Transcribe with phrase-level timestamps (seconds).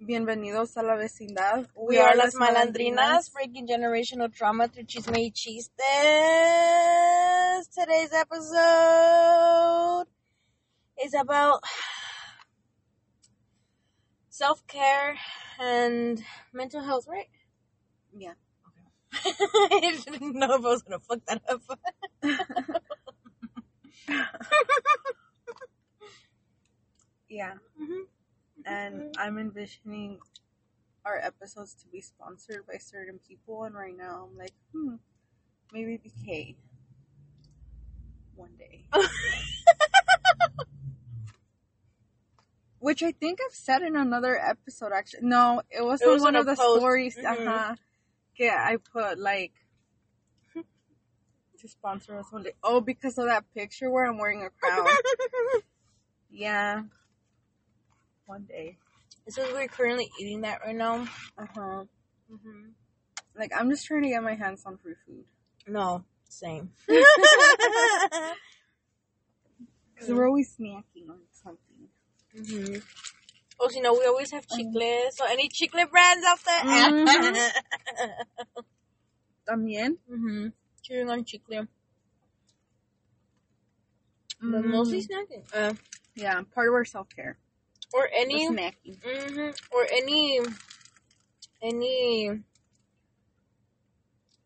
[0.00, 1.68] Bienvenidos a la vecindad.
[1.74, 5.74] We, are, las malandrinas, breaking generational trauma through chisme y chistes.
[7.74, 10.06] Today's episode
[11.04, 11.64] is about
[14.30, 15.18] self care
[15.58, 16.22] and
[16.52, 17.28] mental health, right?
[18.16, 18.34] Yeah.
[19.12, 21.62] I didn't know if I was gonna fuck that up.
[27.28, 27.54] Yeah.
[27.78, 28.06] Mhm.
[28.64, 30.20] And I'm envisioning
[31.04, 34.96] our episodes to be sponsored by certain people, and right now I'm like, hmm,
[35.72, 36.56] maybe BK.
[38.36, 38.84] One day.
[42.80, 45.26] Which I think I've said in another episode, actually.
[45.26, 46.78] No, it was It was one of the post.
[46.78, 47.16] stories.
[47.16, 47.46] Mhm.
[47.48, 47.74] Uh-huh.
[48.36, 49.52] Yeah, I put like
[51.58, 52.52] to sponsor us one day.
[52.62, 54.86] Oh, because of that picture where I'm wearing a crown.
[56.30, 56.82] yeah.
[58.28, 58.76] One day.
[59.24, 61.08] this is we're currently eating that right now.
[61.38, 61.84] Uh huh.
[62.30, 62.68] Mm-hmm.
[63.34, 65.24] Like I'm just trying to get my hands on free food
[65.66, 66.70] No, same.
[66.86, 67.06] because
[70.08, 71.88] we're always snacking on something.
[72.36, 72.80] Mm-hmm.
[73.60, 75.16] Oh, you know, we always have chicles.
[75.16, 76.64] So any chicle brands out there?
[76.64, 77.50] Mhm.
[79.48, 79.96] También.
[80.12, 80.48] mm-hmm.
[80.82, 81.66] Chewing on chicle.
[84.40, 84.70] But Mm.
[84.70, 85.44] mostly snacking.
[85.54, 85.72] Uh,
[86.14, 87.38] Yeah, part of our self care.
[87.92, 88.98] Or any, snacking.
[89.02, 90.40] hmm or any,
[91.62, 92.30] any,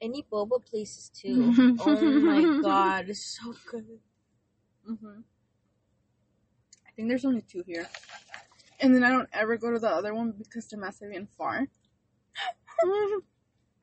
[0.00, 1.54] any boba places too.
[1.80, 3.86] oh my god, it's so good.
[4.88, 5.20] Mm-hmm.
[6.86, 7.88] I think there's only two here,
[8.80, 11.66] and then I don't ever go to the other one because the más bien far.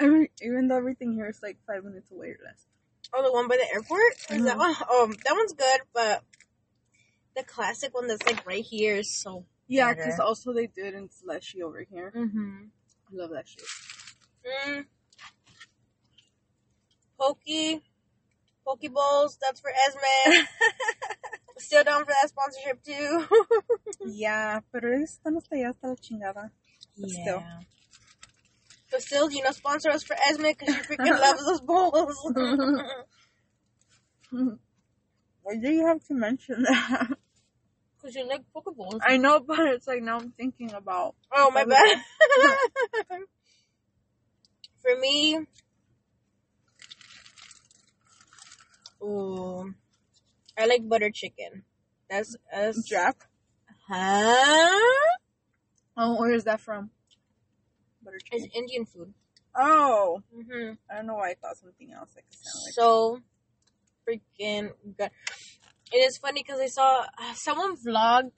[0.02, 2.66] I mean, even though everything here is like five minutes away or less.
[3.14, 4.14] Oh, the one by the airport?
[4.30, 4.60] Is that Mhm.
[4.60, 4.76] one?
[4.90, 6.24] Oh, that one's good, but
[7.36, 9.46] the classic one that's like right here is so.
[9.68, 12.12] Yeah, because also they do it in slushy over here.
[12.16, 12.66] Mm-hmm.
[13.12, 13.64] I love that shit.
[14.68, 14.86] Mm.
[17.20, 17.82] Pokey.
[18.66, 20.46] Poke bowls, that's for Esme.
[21.58, 23.28] Still down for that sponsorship too.
[24.06, 26.52] yeah, pero están hasta allá hasta la chingada.
[26.98, 27.44] But still.
[28.92, 32.16] But still, you know, sponsor us for Esme because she freaking loves those bowls.
[35.44, 37.18] Why do you have to mention that?
[38.02, 39.02] Because you like poke bowls.
[39.06, 41.16] I know, but it's like now I'm thinking about.
[41.34, 41.98] Oh, my bad.
[44.82, 45.40] For me,
[49.04, 49.74] ooh,
[50.58, 51.64] I like butter chicken.
[52.10, 53.18] That's that's Jack.
[53.90, 54.80] Huh?
[55.98, 56.92] Oh, where is that from?
[58.02, 58.50] Butter It's chicken.
[58.56, 59.14] Indian food.
[59.54, 62.12] Oh, hmm I don't know why I thought something else.
[62.16, 62.26] Like
[62.66, 62.74] like.
[62.74, 63.20] So
[64.08, 65.12] freaking good.
[65.92, 68.32] It is funny because I saw uh, someone vlog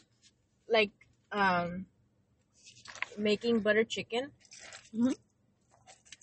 [0.70, 0.92] like
[1.32, 1.86] um
[3.18, 4.32] making butter chicken.
[4.94, 5.16] Mhm.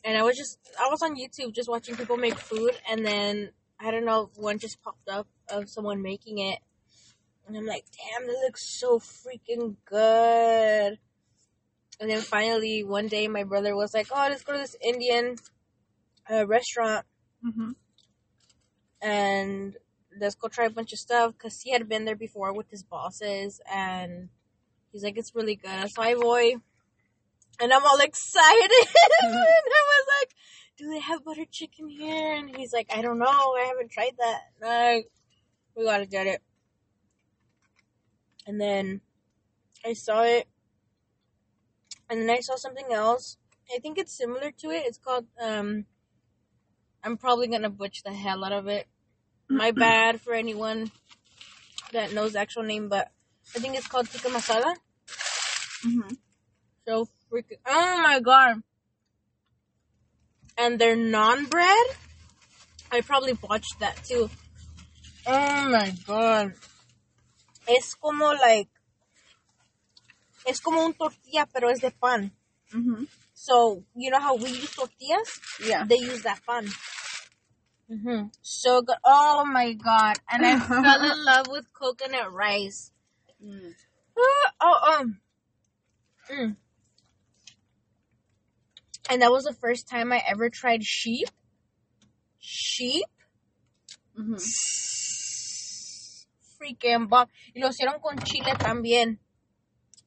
[0.05, 3.51] And I was just I was on YouTube just watching people make food and then
[3.81, 6.59] I don't know one just popped up of someone making it
[7.47, 10.99] and I'm like damn this looks so freaking good.
[12.01, 15.37] And then finally one day my brother was like oh let's go to this Indian
[16.31, 17.07] uh, restaurant
[17.43, 17.73] hmm
[19.01, 19.77] and
[20.21, 22.83] let's go try a bunch of stuff because he had been there before with his
[22.83, 24.29] bosses and
[24.93, 25.91] he's like it's really good.
[25.91, 26.55] So i boy
[27.61, 28.71] and i'm all excited.
[29.21, 30.35] And i was like
[30.77, 32.35] do they have butter chicken here?
[32.35, 33.27] And he's like i don't know.
[33.27, 34.41] I haven't tried that.
[34.61, 35.11] Like
[35.77, 36.43] we gotta get it.
[38.47, 39.01] And then
[39.85, 40.49] i saw it
[42.11, 43.37] and then i saw something else.
[43.75, 44.85] I think it's similar to it.
[44.87, 45.85] It's called um
[47.05, 48.87] i'm probably gonna butch the hell out of it
[49.49, 50.91] my bad for anyone
[51.93, 53.11] that knows the actual name, but
[53.55, 54.75] I think it's called tikka masala.
[55.83, 56.15] hmm
[56.87, 58.63] So freaking, oh my god!
[60.57, 61.87] And their naan bread.
[62.91, 64.29] I probably botched that too.
[65.27, 66.55] Oh my god!
[67.69, 68.69] Es como like,
[70.47, 72.33] es como un tortilla, pero es de pan.
[72.73, 75.41] hmm So you know how we use tortillas?
[75.65, 75.85] Yeah.
[75.85, 76.67] they use that fun.
[77.89, 78.97] Hmm So good.
[79.05, 80.19] Oh my god.
[80.31, 82.93] And I fell in love with coconut rice.
[83.43, 83.75] Mm.
[84.19, 85.21] Ah, oh, um.
[86.31, 86.57] Mm.
[89.11, 91.29] And that was the first time I ever tried sheep.
[92.39, 93.07] Sheep?
[94.15, 94.35] hmm
[96.59, 97.29] Freaking bomb.
[97.55, 99.19] Y lo hicieron con chile también.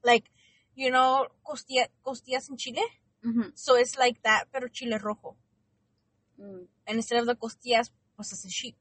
[0.04, 0.30] Like,
[0.75, 2.84] you know, costilla, costillas en chile?
[3.24, 5.36] hmm So it's like that, pero chile rojo.
[6.39, 6.68] Mm.
[6.91, 8.75] And instead of the costillas, pues it's a sheep.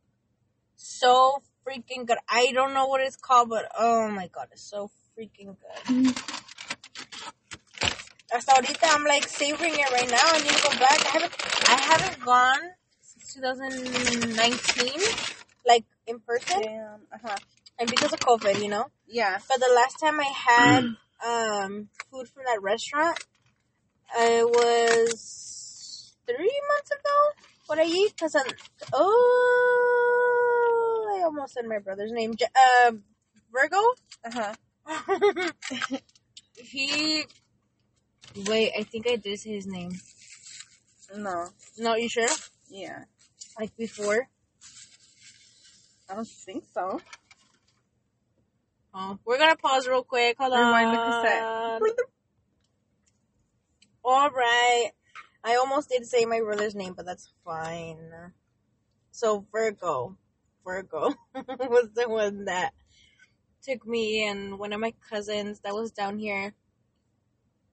[0.74, 2.18] So freaking good.
[2.28, 6.14] I don't know what it's called, but oh my god, it's so freaking good.
[8.32, 10.26] hasta ahorita I'm like savoring it right now.
[10.26, 10.98] I need to go back.
[11.06, 11.34] I haven't
[11.68, 12.64] I haven't gone
[13.00, 15.00] since 2019,
[15.64, 17.06] like in person, Damn.
[17.14, 17.38] Uh huh.
[17.78, 18.86] and because of COVID, you know.
[19.06, 19.38] Yeah.
[19.48, 20.82] But the last time I had
[21.24, 23.22] um food from that restaurant,
[24.18, 27.18] it was three months ago.
[27.70, 28.18] What I eat?
[28.18, 28.42] Cause I'm
[28.92, 29.16] oh,
[31.16, 32.34] I almost said my brother's name.
[32.42, 32.90] Uh,
[33.52, 33.76] Virgo.
[34.24, 34.52] Uh
[34.88, 35.52] huh.
[36.56, 37.22] he.
[38.48, 39.92] Wait, I think I did say his name.
[41.14, 41.46] No.
[41.78, 42.26] No, you sure?
[42.70, 43.04] Yeah.
[43.56, 44.26] Like before?
[46.10, 47.00] I don't think so.
[48.92, 50.38] Oh, we're gonna pause real quick.
[50.40, 50.58] Hold on.
[50.58, 51.46] Rewind the cassette.
[54.04, 54.90] All right.
[55.42, 58.32] I almost did say my brother's name, but that's fine.
[59.10, 60.16] So Virgo,
[60.64, 62.72] Virgo was the one that
[63.62, 66.54] took me and one of my cousins that was down here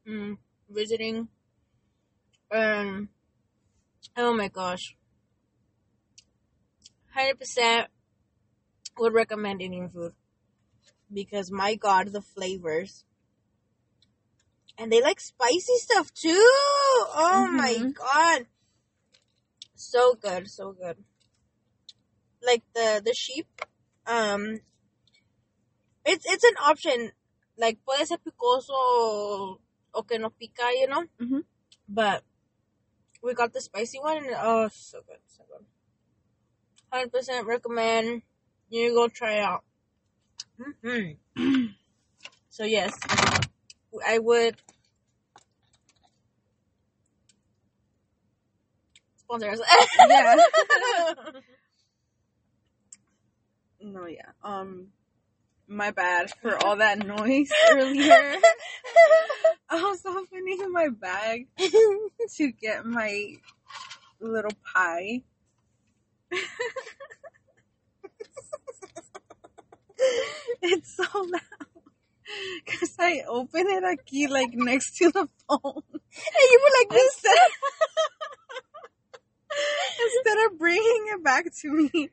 [0.08, 0.38] mm,
[0.70, 1.28] visiting.
[2.52, 3.10] Um,
[4.16, 4.96] oh my gosh,
[7.14, 7.88] hundred percent
[8.98, 10.14] would recommend Indian food
[11.14, 13.04] because my god, the flavors.
[14.78, 16.52] And they like spicy stuff too.
[17.18, 17.94] Oh my Mhm.
[17.94, 18.46] god.
[19.76, 20.98] So good, so good.
[22.42, 23.48] Like the the sheep,
[24.06, 24.62] um
[26.06, 27.12] it's it's an option.
[27.58, 29.60] Like puede ser picoso
[29.94, 31.06] o, que no pica, you know?
[31.20, 31.44] Mhm.
[31.90, 32.24] But
[33.24, 35.66] we got the spicy one and oh so good, so good.
[36.92, 38.22] Hundred percent recommend.
[38.70, 39.64] You go try it out.
[40.58, 41.14] hmm
[42.50, 42.94] so yes,
[44.06, 44.56] I would
[49.18, 49.62] sponsor us.
[50.08, 50.36] Yeah.
[53.80, 54.32] No, yeah.
[54.44, 54.88] Um,
[55.68, 58.36] my bad for all that noise earlier.
[59.70, 61.48] I was opening my bag
[62.36, 63.36] to get my
[64.20, 65.22] little pie.
[70.62, 71.77] it's so loud.
[72.68, 75.84] Cause I open it aquí, like next to the phone.
[75.94, 77.14] and you were like this.
[77.16, 77.38] Instead,
[80.06, 82.10] instead of bringing it back to me.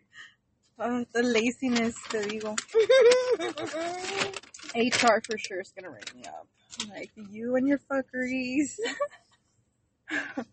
[0.77, 2.57] Uh, the laziness, te digo.
[4.75, 6.49] HR for sure is gonna write me up.
[6.89, 8.75] Like, you and your fuckeries.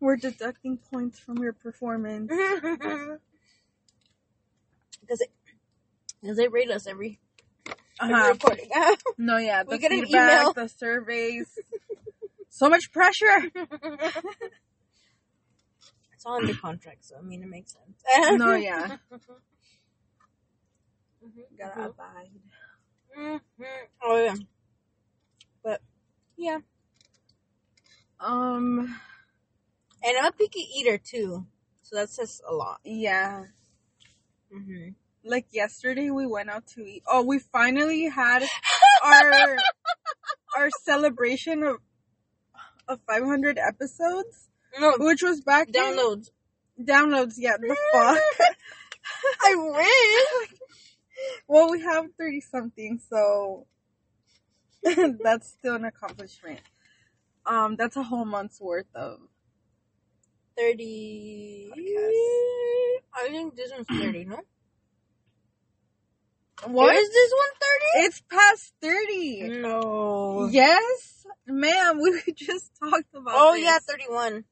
[0.00, 2.30] We're deducting points from your performance.
[5.00, 5.30] Because it,
[6.20, 7.20] because they rate us every,
[8.00, 8.32] every Uh-huh.
[8.32, 8.70] recording.
[9.18, 10.52] No, yeah, the We get an email.
[10.52, 11.46] the surveys.
[12.48, 13.50] so much pressure.
[16.12, 18.38] it's all the contract, so I mean it makes sense.
[18.38, 18.96] No, yeah.
[21.24, 21.58] Mhm.
[21.58, 22.30] Gotta abide.
[23.18, 23.40] Mhm.
[24.02, 24.34] Oh yeah.
[25.62, 25.80] But
[26.36, 26.58] yeah,
[28.20, 29.00] Um,
[30.02, 31.46] and I'm a picky eater too,
[31.82, 32.80] so that says a lot.
[32.84, 33.44] yeah.
[34.52, 34.88] hmm
[35.24, 37.02] Like yesterday, we went out to eat.
[37.10, 38.42] Oh, we finally had
[39.04, 39.56] our
[40.56, 41.76] our celebration of
[42.86, 44.48] of 500 episodes,
[44.78, 46.30] No which was back in- downloads.
[46.78, 47.34] downloads.
[47.38, 48.18] Yeah, the fuck.
[49.42, 50.58] I wish.
[51.48, 53.66] well, we have 30 something, so
[54.82, 56.60] that's still an accomplishment.
[57.46, 59.18] Um, that's a whole month's worth of.
[60.56, 61.70] Thirty.
[61.74, 63.24] Podcast.
[63.26, 64.24] I think this one's thirty.
[64.24, 64.38] No.
[66.66, 66.96] What?
[66.96, 68.06] Is this one thirty?
[68.06, 69.60] It's past 30.
[69.60, 70.48] No.
[70.50, 71.98] Yes, ma'am.
[72.02, 73.34] We just talked about.
[73.36, 73.62] Oh this.
[73.64, 74.44] yeah, thirty-one.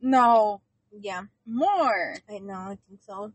[0.00, 2.14] No, Yeah, more.
[2.28, 2.54] I know.
[2.54, 3.32] I think so.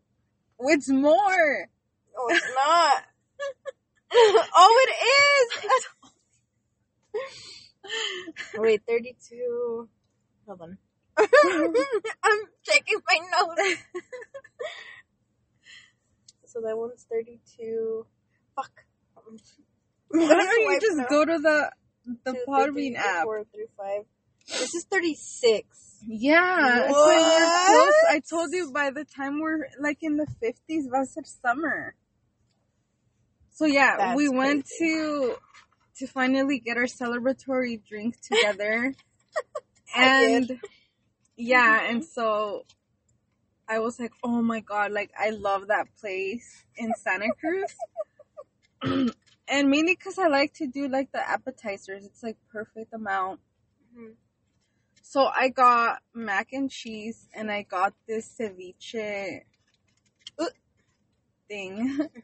[0.60, 1.70] It's more.
[2.18, 3.04] Oh, it's not.
[4.56, 4.92] oh, it
[5.64, 5.86] is.
[8.58, 9.88] Wait, 32.
[10.48, 10.78] Hold on.
[11.18, 13.84] I'm checking my notes.
[16.58, 18.06] So that one's 32.
[18.56, 18.72] Fuck.
[20.10, 21.72] Why don't you just go to the
[22.24, 23.24] the Two, Podbean app?
[23.26, 24.04] four, three, five.
[24.48, 25.68] This is 36.
[26.08, 27.18] Yeah, so What?
[27.18, 27.94] we're close.
[28.10, 31.96] I told you by the time we're like in the fifties, va a ser summer.
[33.52, 34.94] So yeah, That's we went crazy.
[34.94, 35.36] to
[35.98, 38.94] to finally get our celebratory drink together,
[39.98, 40.60] and
[41.36, 42.64] yeah, and so
[43.70, 47.76] I was like, oh my god, like I love that place in Santa Cruz.
[49.48, 52.06] and mainly because I like to do like the appetizers.
[52.06, 53.40] It's like perfect amount.
[53.96, 54.14] Mhm.
[55.02, 59.42] So I got mac and cheese and I got this ceviche
[60.40, 60.46] uh,
[61.48, 62.00] thing.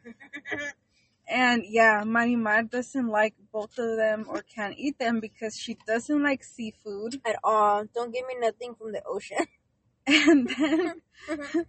[1.26, 6.22] And yeah, Marimar doesn't like both of them or can't eat them because she doesn't
[6.22, 7.20] like seafood.
[7.24, 7.86] At all.
[7.94, 9.46] Don't give me nothing from the ocean.
[10.06, 11.02] And then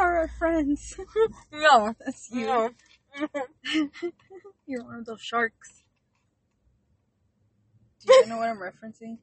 [0.00, 0.96] are our friends.
[1.52, 1.94] no.
[2.04, 2.46] That's you.
[2.46, 2.70] No.
[4.66, 5.82] You're one of those sharks.
[8.06, 9.18] Do you know what I'm referencing?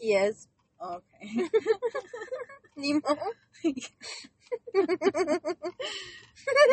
[0.00, 0.48] yes.
[0.80, 1.48] Oh, okay.
[2.76, 3.16] Nemo.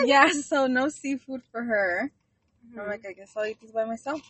[0.03, 2.12] yeah, so no seafood for her.
[2.77, 4.22] I'm like, I guess I'll eat this by myself.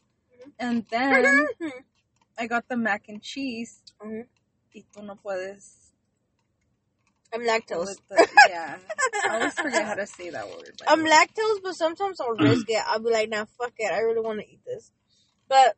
[0.60, 1.48] And then
[2.38, 3.82] I got the mac and cheese.
[4.04, 4.26] Mhm.
[4.76, 5.83] Y tú no puedes.
[7.34, 7.96] I'm lactose.
[8.10, 8.78] the- yeah.
[9.30, 10.76] I always forget how to say that word.
[10.80, 12.84] by I'm the lactose, but sometimes I'll risk it.
[12.88, 13.92] I'll be like, nah, fuck it.
[13.92, 14.92] I really want to eat this.
[15.48, 15.76] But,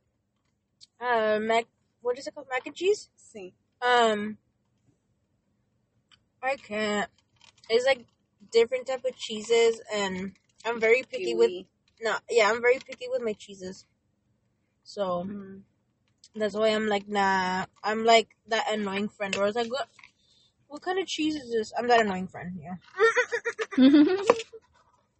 [0.99, 1.65] uh, mac,
[2.01, 2.47] what is it called?
[2.49, 3.09] Mac and cheese?
[3.15, 3.53] See.
[3.81, 4.37] Um,
[6.41, 7.09] I can't.
[7.69, 8.05] It's like
[8.51, 10.33] different type of cheeses, and
[10.65, 11.51] I'm very picky with.
[12.01, 13.85] No, yeah, I'm very picky with my cheeses.
[14.83, 15.61] So Mm.
[16.35, 17.65] that's why I'm like, nah.
[17.83, 19.71] I'm like that annoying friend where I was like,
[20.75, 21.71] what, kind of cheese is this?
[21.77, 22.59] I'm that annoying friend.
[22.61, 22.75] Yeah.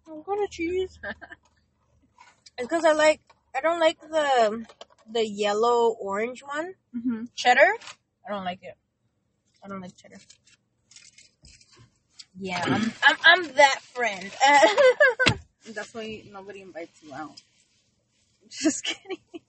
[0.05, 0.99] What kind of cheese?
[2.57, 3.21] it's because I like.
[3.55, 4.65] I don't like the
[5.11, 6.73] the yellow orange one.
[6.95, 7.29] Mhm.
[7.35, 7.73] Cheddar.
[8.27, 8.75] I don't like it.
[9.63, 10.17] I don't like cheddar.
[12.39, 14.29] Yeah, I'm I'm, I'm that friend.
[15.73, 17.41] That's why nobody invites you out.
[18.49, 19.41] Just kidding.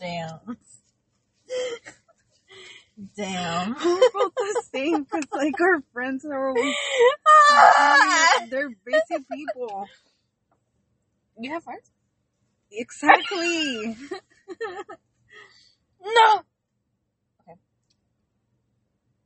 [0.00, 0.56] Damn.
[3.16, 3.74] Damn.
[3.84, 6.74] We're both the same because, like, our friends are always.
[8.50, 9.88] They're busy people.
[11.38, 11.90] you have friends?
[12.70, 13.96] Exactly.
[16.04, 16.42] No.
[17.40, 17.58] Okay.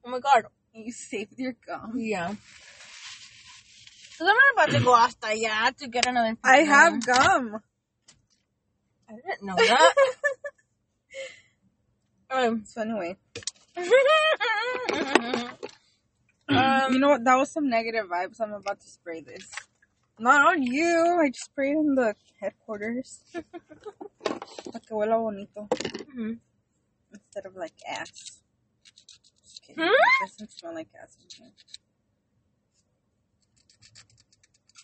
[0.05, 0.45] Oh my god.
[0.73, 1.95] you saved your gum.
[1.97, 2.29] Yeah.
[4.19, 6.37] Cause I'm not about to go hasta allá to get another.
[6.45, 7.61] I have gum.
[9.09, 9.95] I didn't know that.
[12.31, 12.65] um.
[12.65, 13.17] So anyway,
[16.49, 16.93] um.
[16.93, 17.25] you know what?
[17.25, 18.41] That was some negative vibes.
[18.41, 19.51] I'm about to spray this.
[20.19, 21.19] Not on you.
[21.23, 23.21] I just sprayed in the headquarters.
[23.33, 25.69] Para que huela bonito.
[25.71, 26.39] mhm.
[27.13, 28.41] Instead of like ass.
[29.43, 29.85] Just kidding.
[29.85, 29.91] Hmm?
[29.91, 31.17] It doesn't smell like ass.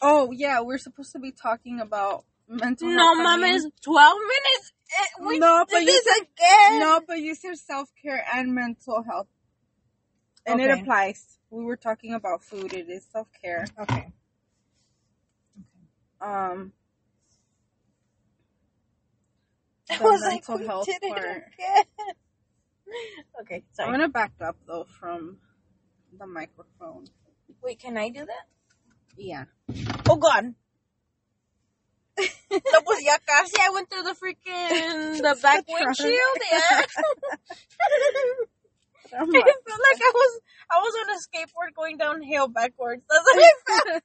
[0.02, 4.18] Oh yeah, we're supposed to be talking about mental No, mom I mean- mames, twelve
[4.18, 4.72] minutes.
[4.96, 6.80] Eh, we No, but you this again.
[6.80, 9.28] No, but you said self care and mental health.
[10.46, 11.38] And it applies.
[11.50, 12.72] We were talking about food.
[12.72, 13.66] It is self care.
[13.80, 13.94] Okay.
[13.94, 14.12] Okay.
[16.20, 16.72] Um,
[19.90, 21.42] I The was like, mental we health part.
[23.40, 25.38] okay, I'm gonna back up though from
[26.18, 27.04] the microphone.
[27.62, 28.46] Wait, can I do that?
[29.16, 29.44] Yeah.
[30.08, 30.54] Oh God.
[32.18, 36.38] No, pues ya casi I went through the freaking the back windshield.
[36.52, 36.82] Yeah.
[39.16, 40.40] I like, felt like I was
[40.70, 43.02] I was on a skateboard going downhill backwards.
[43.08, 44.02] That's what I felt.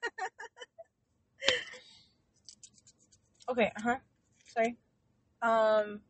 [3.50, 3.98] Okay, uh huh.
[4.54, 4.78] Sorry.
[5.42, 6.02] um,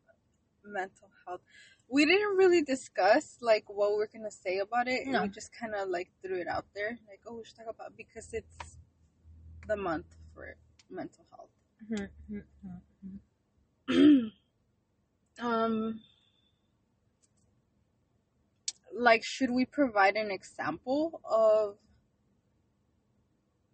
[0.64, 1.40] mental health.
[1.88, 5.06] We didn't really discuss like what we're gonna say about it.
[5.06, 5.22] No.
[5.22, 7.96] We just kind of like threw it out there, like, oh, we should talk about
[7.96, 8.76] because it's
[9.66, 10.56] the month for
[10.90, 11.50] mental health.
[11.88, 12.36] Mm-hmm.
[12.36, 13.16] Mm-hmm.
[13.90, 15.46] Mm-hmm.
[15.46, 16.00] um
[18.94, 21.76] like should we provide an example of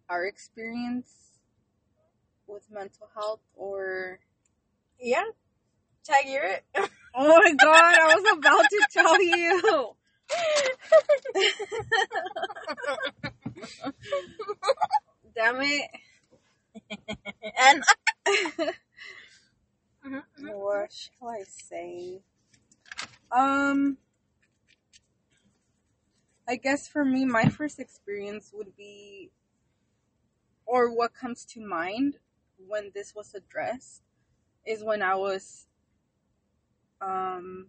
[0.09, 1.39] our experience
[2.47, 4.19] with mental health or?
[4.99, 5.25] Yeah.
[6.03, 6.63] Tag it.
[6.75, 6.87] oh
[7.43, 9.93] my god i was about to tell you.
[15.35, 15.89] Damn it
[17.59, 17.83] and
[20.53, 22.19] what shall i say
[23.31, 23.97] um
[26.47, 29.29] i guess for me my first experience would be
[30.67, 32.17] or what comes to mind
[32.67, 34.01] when this was addressed
[34.65, 35.67] is when I was
[37.01, 37.67] um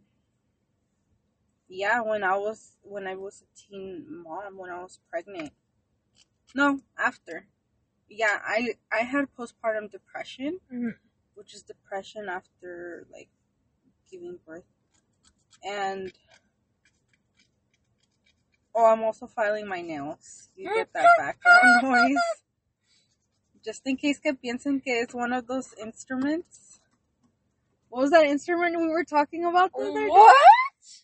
[1.69, 5.53] yeah, when I was when I was a teen mom, when I was pregnant.
[6.55, 7.47] No, after.
[8.09, 10.97] Yeah, I I had postpartum depression, Mhm.
[11.35, 13.29] which is depression after like
[14.11, 14.65] giving birth.
[15.63, 16.13] And
[18.75, 20.51] Oh, I'm also filing my nails.
[20.55, 22.17] You get that background noise.
[23.65, 26.79] Just in case que piensen que it's one of those instruments.
[27.89, 30.09] What was that instrument we were talking about the other day?
[30.09, 30.37] what?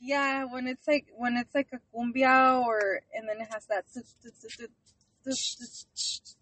[0.00, 3.84] Yeah, when it's like when it's like a cumbia or and then it has that.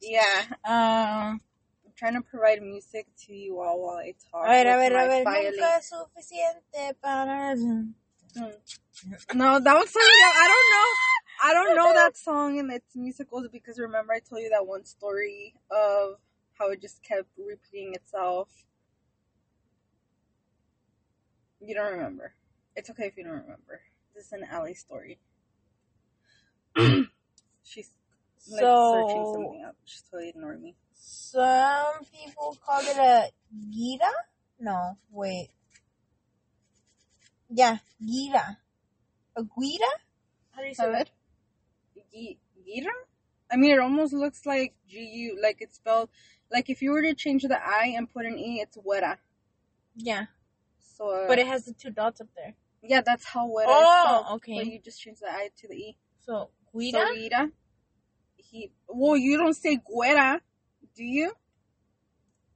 [0.01, 1.41] Yeah, Um.
[1.85, 4.45] I'm trying to provide music to you all while I talk.
[4.45, 5.25] A ver, a ver, a ver.
[5.25, 5.53] violin.
[5.53, 7.55] Nunca es suficiente para...
[7.55, 7.95] Mm.
[9.35, 10.89] No, that was something that I don't know.
[11.45, 14.85] I don't know that song and its musicals because remember I told you that one
[14.85, 16.17] story of
[16.59, 18.49] how it just kept repeating itself.
[21.61, 22.35] You don't remember.
[22.75, 23.83] It's okay if you don't remember.
[24.15, 25.19] This is an alley story.
[27.63, 27.91] She's
[28.51, 29.77] like searching So, something up.
[29.85, 30.77] She's totally ignoring me.
[30.95, 33.31] some people call it a
[33.75, 34.11] gira?
[34.61, 35.51] No, wait.
[37.51, 38.57] Yeah, gira.
[39.37, 39.91] A guira?
[40.53, 41.11] How do you say that?
[42.13, 42.91] Gi- Gira?
[43.51, 46.09] I mean, it almost looks like G U, like it's spelled,
[46.51, 49.19] like if you were to change the I and put an E, it's Wera.
[49.97, 50.27] Yeah,
[50.79, 52.55] So, uh, but it has the two dots up there.
[52.83, 54.57] yeah, that's how Wera Oh, okay.
[54.57, 55.97] But you just change the I to the E.
[56.25, 56.81] So, So
[57.15, 57.51] guira?
[58.53, 60.39] He, well, you don't say Guera,
[60.95, 61.33] do you?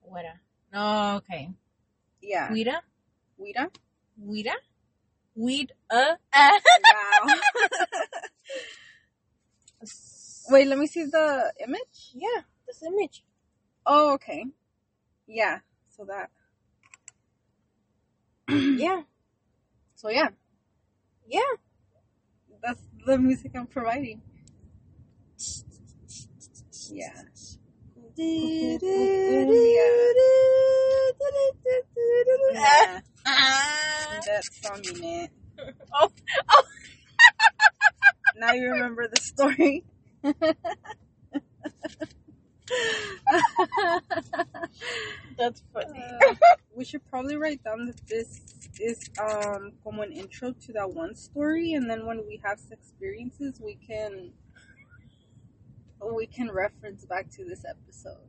[0.07, 0.35] Guira.
[0.73, 1.51] No, okay.
[2.21, 2.51] Yeah.
[2.51, 2.81] Guira?
[3.41, 3.71] Guira?
[4.23, 4.53] Guira?
[5.35, 7.35] Weed, uh, Wow.
[10.51, 12.13] Wait, let me see the image.
[12.15, 13.25] Yeah, this image.
[13.87, 14.45] Oh, okay.
[15.27, 15.61] Yeah.
[15.89, 16.31] So that.
[18.79, 19.03] Yeah,
[19.97, 20.29] So yeah,
[21.27, 21.41] yeah.
[22.63, 24.21] that's the music I'm providing.
[26.91, 27.23] Yeah.
[32.53, 33.01] Yeah.
[34.27, 35.29] That song you.
[35.95, 36.11] Oh,
[36.51, 36.63] oh.
[38.39, 39.85] Now you remember the story.
[45.39, 46.03] That's funny.
[46.29, 46.35] Uh,
[46.77, 48.41] we should probably write down that this
[48.79, 53.61] is um como an intro to that one story, and then when we have experiences,
[53.63, 54.33] we can
[56.01, 58.29] we can reference back to this episode.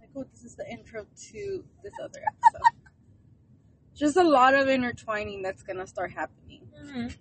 [0.00, 2.78] Like, oh, this is the intro to this other episode.
[3.94, 6.68] Just a lot of intertwining that's gonna start happening.
[6.80, 7.16] Mhm.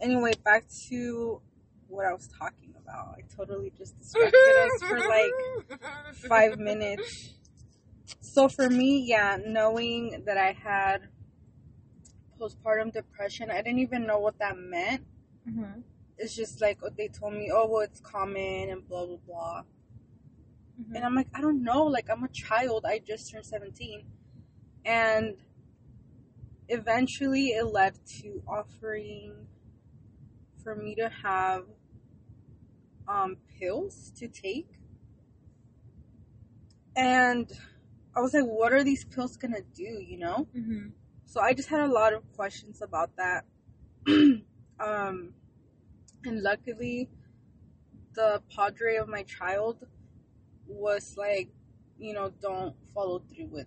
[0.00, 1.40] Anyway, back to
[1.88, 3.16] what I was talking about.
[3.18, 4.36] I totally just distracted
[4.72, 5.80] us for like
[6.28, 7.34] five minutes.
[8.20, 11.08] So for me, yeah, knowing that I had
[12.38, 15.04] postpartum depression, I didn't even know what that meant.
[15.48, 15.82] Mhm.
[16.18, 19.62] It's just like they told me, oh, well, it's common and blah blah blah.
[20.94, 21.84] And I'm like, I don't know.
[21.84, 22.84] Like I'm a child.
[22.86, 24.04] I just turned 17,
[24.84, 25.36] and
[26.68, 29.46] eventually it led to offering
[30.62, 31.64] for me to have
[33.08, 34.68] um pills to take.
[36.96, 37.50] And
[38.16, 40.02] I was like, what are these pills gonna do?
[40.06, 40.48] You know.
[40.56, 40.92] Mhm.
[41.26, 43.44] So I just had a lot of questions about that.
[44.80, 45.34] um,
[46.26, 47.08] and luckily,
[48.14, 49.86] the padre of my child
[50.66, 51.48] was like,
[51.98, 53.66] you know, don't follow through with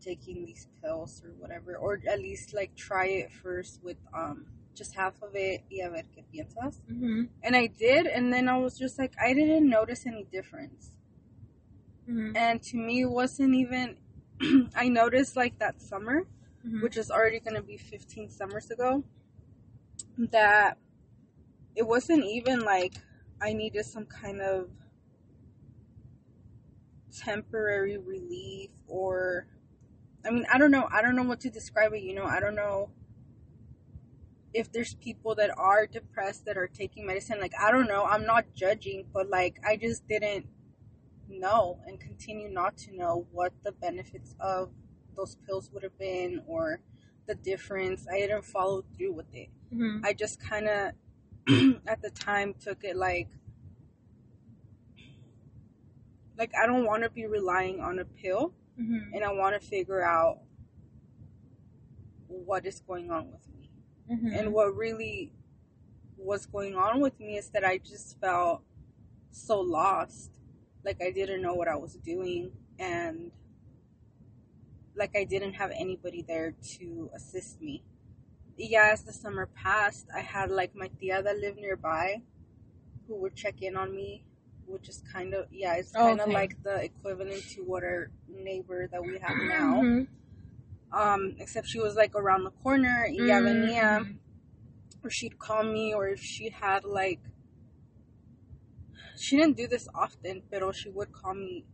[0.00, 4.94] taking these pills or whatever, or at least like try it first with um just
[4.94, 6.80] half of it y a ver qué piensas.
[6.90, 7.28] Mhm.
[7.42, 10.90] And I did, and then I was just like, I didn't notice any difference
[12.08, 12.36] Mhm.
[12.36, 13.96] and to me it wasn't even
[14.76, 16.22] i noticed like that summer
[16.64, 16.82] Mhm.
[16.82, 19.02] which is already going to be 15 summers ago
[20.18, 20.78] that
[21.76, 22.94] it wasn't even like
[23.40, 24.68] i needed some kind of
[27.16, 29.46] temporary relief or
[30.26, 32.40] i mean i don't know i don't know what to describe it you know i
[32.40, 32.90] don't know
[34.52, 38.24] if there's people that are depressed that are taking medicine like i don't know i'm
[38.26, 40.46] not judging but like i just didn't
[41.28, 44.70] know and continue not to know what the benefits of
[45.16, 46.80] those pills would have been or
[47.26, 48.06] the difference.
[48.10, 49.48] I didn't follow through with it.
[49.72, 50.04] Mhm.
[50.04, 50.92] I just kind of,
[51.86, 53.28] at the time, took it like,
[56.38, 59.14] like I don't want to be relying on a pill, Mhm.
[59.14, 60.40] and I want to figure out
[62.28, 63.70] what is going on with me.
[64.10, 64.38] Mhm.
[64.38, 65.32] And what really
[66.18, 68.62] was going on with me is that I just felt
[69.30, 70.30] so lost.
[70.84, 73.30] Like I didn't know what I was doing and
[74.94, 77.82] like I didn't have anybody there to assist me.
[78.56, 82.22] Yeah, as the summer passed, I had like my tia that lived nearby
[83.06, 84.24] who would check in on me,
[84.66, 86.32] which is kind of, yeah, it's kind of Okay.
[86.34, 89.82] like the equivalent to what our neighbor that we have now.
[89.82, 90.08] Mhm.
[90.92, 94.18] Um, except she was like around the corner, y ya venía Mhm.
[95.04, 97.20] or she'd call me or if she had like
[99.16, 101.64] she didn't do this often but she would call me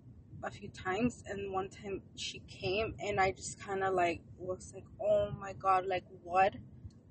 [0.42, 4.72] a few times and one time she came and i just kind of like was
[4.74, 6.54] like oh my god like what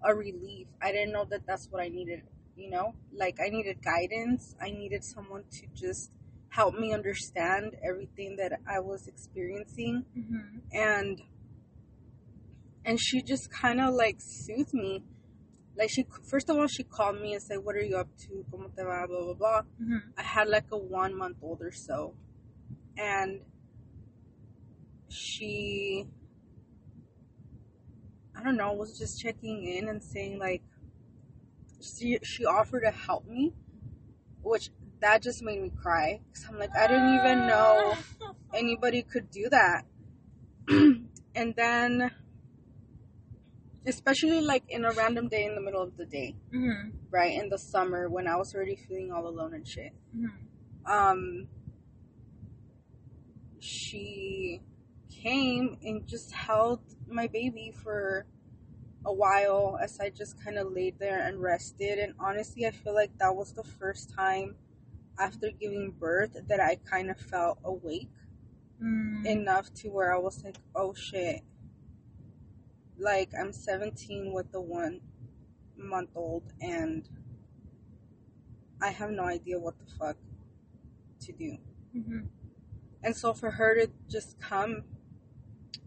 [0.04, 0.68] a relief.
[0.82, 2.24] I didn't know that that's what i needed
[2.56, 2.94] you know?
[3.14, 4.56] Like i needed guidance.
[4.62, 6.12] I needed someone to just
[6.50, 10.06] help me understand everything that I was experiencing.
[10.18, 10.60] Mm-hmm.
[10.72, 11.22] and
[12.84, 15.04] and she just kind of like soothed me.
[15.78, 18.46] Like she first of all she called me and said what are you up to?
[18.52, 19.06] Como te va?
[19.08, 19.62] blah blah blah.
[19.82, 19.98] Mm-hmm.
[20.18, 22.14] I had like a one month old or so.
[22.98, 23.42] And
[25.10, 26.08] she
[28.42, 30.64] I don't know was just checking in and saying like
[31.80, 33.54] she she offered to help me
[34.42, 37.96] which that just made me cry because I'm like I didn't even know
[38.54, 39.86] anybody could do that.
[40.68, 42.12] and then,
[43.86, 46.90] especially like in a random day in the middle of the day, Mm-hmm.
[47.12, 47.40] right?
[47.40, 49.94] In the summer when I was already feeling all alone and shit.
[50.16, 50.92] Mm-hmm.
[50.92, 51.48] Um,
[53.60, 54.62] she
[55.22, 58.26] came and just held my baby for
[59.06, 62.00] a while as I just kind of laid there and rested.
[62.00, 64.56] And honestly, I feel like that was the first time
[65.20, 68.10] after giving birth that I kind of felt awake
[68.82, 69.28] Mm-hmm.
[69.28, 71.42] enough to where I was like, oh shit.
[72.98, 75.02] Like, I'm 17 with the one
[75.78, 77.08] month old, and
[78.82, 80.18] I have no idea what the fuck
[81.22, 81.58] to do.
[81.96, 82.22] Mm-hmm.
[83.04, 84.84] And so for her to just come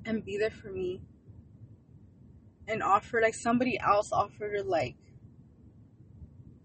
[0.05, 1.01] and be there for me
[2.67, 4.97] and offer, like, somebody else offered to, like,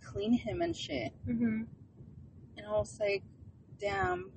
[0.02, 1.12] clean him and shit.
[1.28, 1.64] Mm-hmm.
[2.58, 3.24] And I was like,
[3.80, 4.32] damn.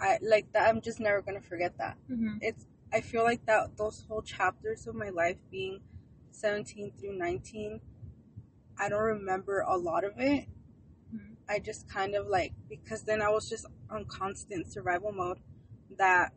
[0.00, 0.68] I like that.
[0.68, 1.96] I'm just never gonna forget that.
[2.10, 2.38] Mm-hmm.
[2.40, 2.66] It's.
[2.92, 5.80] I feel like that those whole chapters of my life, being
[6.30, 7.80] 17 through 19,
[8.78, 10.46] I don't remember a lot of it.
[11.14, 11.36] Mhm.
[11.48, 15.40] I just kind of like because then I was just on constant survival mode.
[15.98, 16.32] That,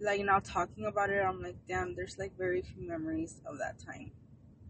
[0.00, 1.94] like now talking about it, I'm like, damn.
[1.94, 4.12] There's like very few memories of that time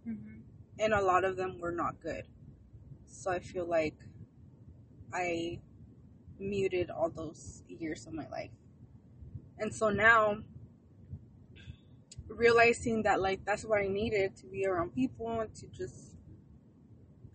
[0.08, 0.40] Mm-hmm.
[0.78, 2.24] and a lot of them were not good.
[3.06, 3.94] So I feel like
[5.12, 5.60] I
[6.38, 8.50] muted all those years of my life.
[9.58, 10.38] And so now
[12.28, 16.14] realizing that like that's what I needed to be around people and to just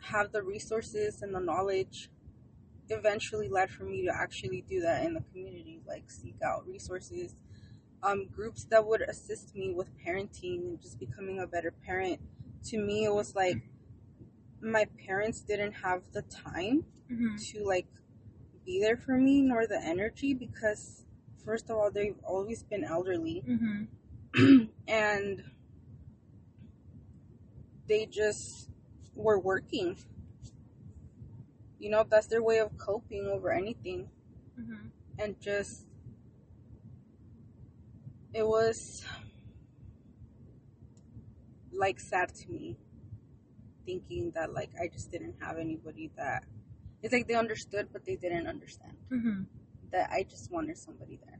[0.01, 2.10] have the resources and the knowledge
[2.89, 7.36] eventually led for me to actually do that in the community like seek out resources
[8.04, 12.20] um, groups that would assist me with parenting and just becoming a better parent
[12.66, 13.58] to me it was like
[14.62, 17.36] my parents didn't have the time Mm-hmm.
[17.36, 17.86] to like
[18.66, 21.04] be there for me nor the energy because
[21.46, 24.63] first of all they've always been elderly Mm-hmm.
[24.88, 25.44] and
[27.88, 28.70] they just
[29.16, 29.96] were working
[31.80, 34.10] you know that's their way of coping over anything
[34.60, 34.88] Mm-hmm.
[35.20, 35.86] and just
[38.34, 39.06] it was
[41.72, 42.78] like sad to me
[43.86, 46.46] thinking that like I just didn't have anybody that
[47.02, 49.43] it's like they understood but they didn't understand Mm-hmm.
[49.91, 51.39] that I just wanted somebody there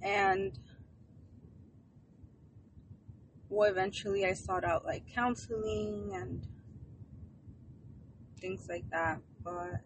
[0.00, 0.58] and
[3.50, 6.46] well eventually I sought out like counseling and
[8.40, 9.80] things like that but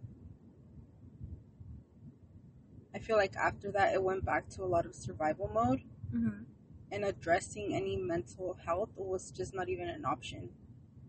[2.94, 5.83] I feel like after that it went back to a lot of survival mode
[6.14, 6.42] Mm-hmm.
[6.92, 10.50] and addressing any mental health was just not even an option.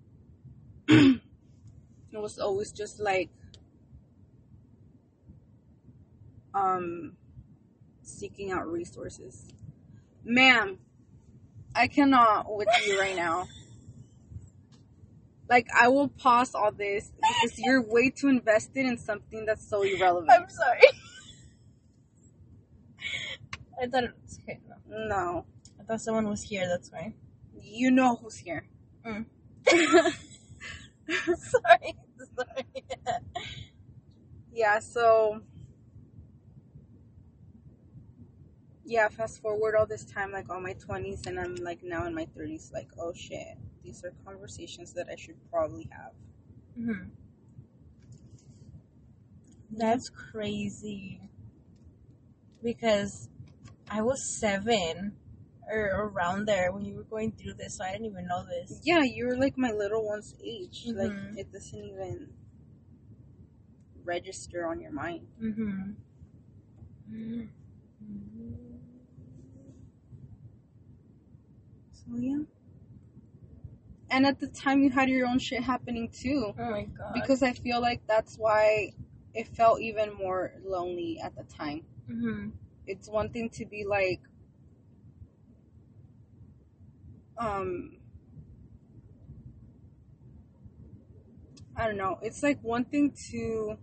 [0.88, 1.20] it
[2.14, 3.30] was always just like
[6.54, 7.18] um
[8.02, 9.52] seeking out resources.
[10.24, 10.78] Ma'am,
[11.76, 13.48] I cannot with you right now.
[15.50, 19.82] Like I will pause all this because you're way too invested in something that's so
[19.82, 20.32] irrelevant.
[20.32, 20.80] I'm sorry.
[23.84, 24.40] I thought it was.
[24.88, 25.08] No.
[25.08, 25.46] No.
[25.80, 26.68] I thought someone was here.
[26.68, 27.14] That's why.
[27.62, 28.66] You know who's here.
[29.06, 29.26] Mm.
[31.08, 31.96] sorry.
[32.36, 32.66] Sorry.
[34.54, 35.42] yeah so
[38.86, 42.14] yeah fast forward all this time like all my 20s and i'm like now in
[42.14, 46.14] my 30s like oh shit these are conversations that i should probably have
[46.80, 47.10] Mm-hmm.
[49.72, 51.20] That's crazy.
[52.64, 53.30] Because
[53.90, 55.14] I was seven
[55.72, 58.80] or around there when you were going through this, so I didn't even know this.
[58.84, 61.38] yeah you're like my little one's age like Mhm.
[61.38, 62.30] it doesn't even
[64.04, 65.92] register on your mind Mm-hmm.
[71.94, 72.40] so yeah
[74.10, 77.14] and at the time you had your own shit happening too Oh my god.
[77.14, 78.92] because i feel like that's why
[79.34, 82.50] it felt even more lonely at the time mm-hmm.
[82.88, 84.22] It's one thing to be like
[87.38, 87.98] um
[91.76, 92.20] I don't know.
[92.22, 93.78] It's like one thing to.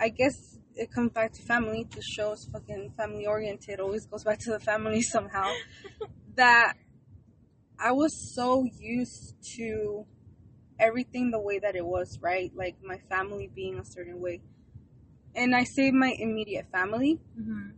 [0.00, 1.86] I guess it comes back to family.
[1.90, 3.80] The show's fucking family oriented.
[3.80, 5.50] Always goes back to the family somehow.
[6.34, 6.74] that
[7.78, 10.06] I was so used to
[10.78, 12.52] everything the way that it was, right?
[12.54, 14.40] Like my family being a certain way.
[15.38, 17.20] And I say my immediate family.
[17.38, 17.70] Mm-hmm.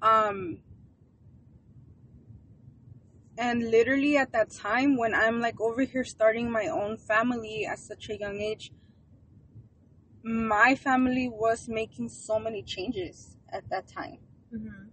[0.00, 0.58] Um
[3.36, 7.78] and literally at that time when I'm like over here starting my own family at
[7.78, 8.72] such a young age,
[10.22, 14.18] my family was making so many changes at that time.
[14.54, 14.88] Mm-hmm.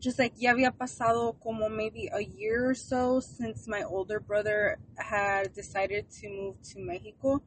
[0.00, 4.78] Just like ya había pasado como maybe a year or so since my older brother
[4.96, 7.42] had decided to move to Mexico,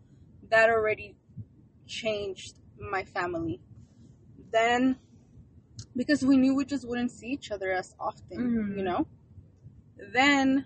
[0.50, 1.18] that already
[1.86, 3.60] changed my family.
[4.52, 4.98] Then,
[5.96, 8.78] because we knew we just wouldn't see each other as often, Mhm.
[8.78, 9.08] you know?
[9.98, 10.66] Then,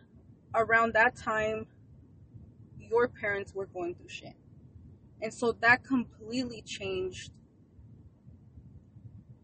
[0.54, 1.68] around that time,
[2.80, 4.36] your parents were going through shit.
[5.22, 7.32] And so that completely changed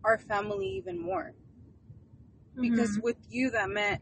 [0.03, 1.33] our family even more.
[2.59, 4.01] Because with you, that meant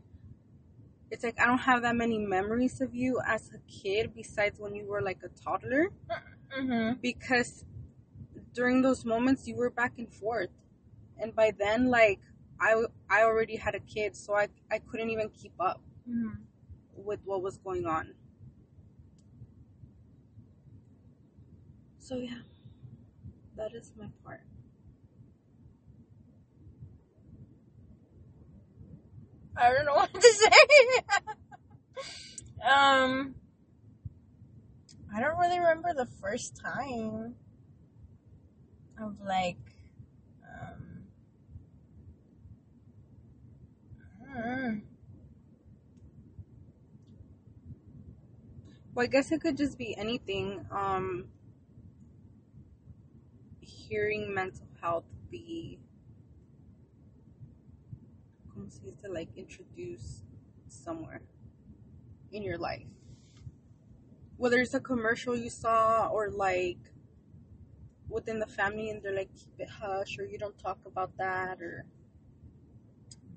[1.10, 4.76] it's like I don't have that many memories of you as a kid besides when
[4.76, 5.90] you were like a toddler.
[6.58, 7.00] Mm-hmm.
[7.02, 7.66] Because
[8.54, 10.50] during those moments, you were back and forth.
[11.20, 12.20] And by then, like,
[12.60, 16.34] I, I already had a kid, so I, I couldn't even keep up Mm-hmm.
[16.96, 18.14] with what was going on.
[21.98, 22.40] So, yeah,
[23.56, 24.42] that is my part.
[29.56, 30.50] I don't know what to say.
[32.70, 33.36] um,
[35.16, 37.36] I don't really remember the first time
[39.02, 39.58] of like,
[40.44, 41.04] um,
[44.28, 44.82] mm,
[48.94, 50.66] Well, I guess it could just be anything.
[50.72, 51.26] Um,
[53.62, 55.80] hearing mental health be,
[58.54, 60.24] como dice, like introduced
[60.68, 61.22] somewhere
[62.32, 62.88] in your life.
[64.38, 66.78] Whether it's a commercial you saw or like
[68.14, 71.62] within the family and they're like, keep it hush or you don't talk about that
[71.62, 71.86] or.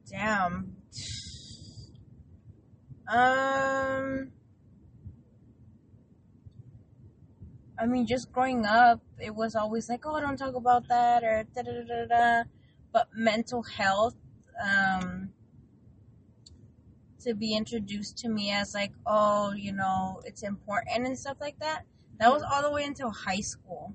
[0.09, 0.77] damn.
[3.09, 4.33] Um,
[7.79, 11.45] I mean, just growing up, it was always like, oh, don't talk about that or
[11.55, 12.43] da da da da.
[12.93, 14.17] But mental health,
[14.63, 15.31] um,
[17.21, 21.59] to be introduced to me as like, oh, you know, it's important and stuff like
[21.59, 21.85] that.
[22.19, 23.95] That was all the way until high school.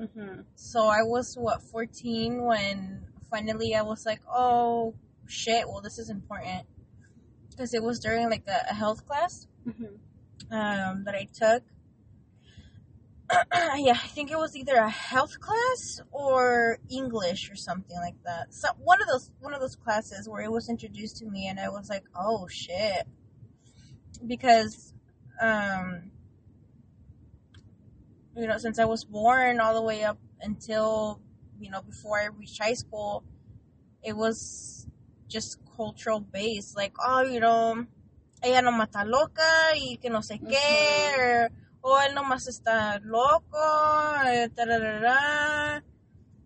[0.00, 0.40] Mm-hmm.
[0.54, 4.94] So I was what 14 when finally I was like, oh
[5.26, 6.66] shit, well this is important
[7.50, 10.54] because it was during like a, a health class Mm-hmm.
[10.54, 11.62] um, that I took.
[13.78, 18.52] yeah, I think it was either a health class or English or something like that.
[18.52, 21.60] So one of those one of those classes where it was introduced to me, and
[21.60, 23.06] I was like, oh shit,
[24.26, 24.94] because
[25.40, 26.10] um,
[28.36, 31.20] you know, since I was born all the way up until
[31.60, 33.24] you know before I reached high school,
[34.02, 34.86] it was
[35.28, 37.86] just cultural based, like oh, you know,
[38.42, 41.50] ella no mata loca y que no sé qué, or
[41.82, 43.58] oh, él nomás está loco,
[44.26, 45.82] eh, tararara.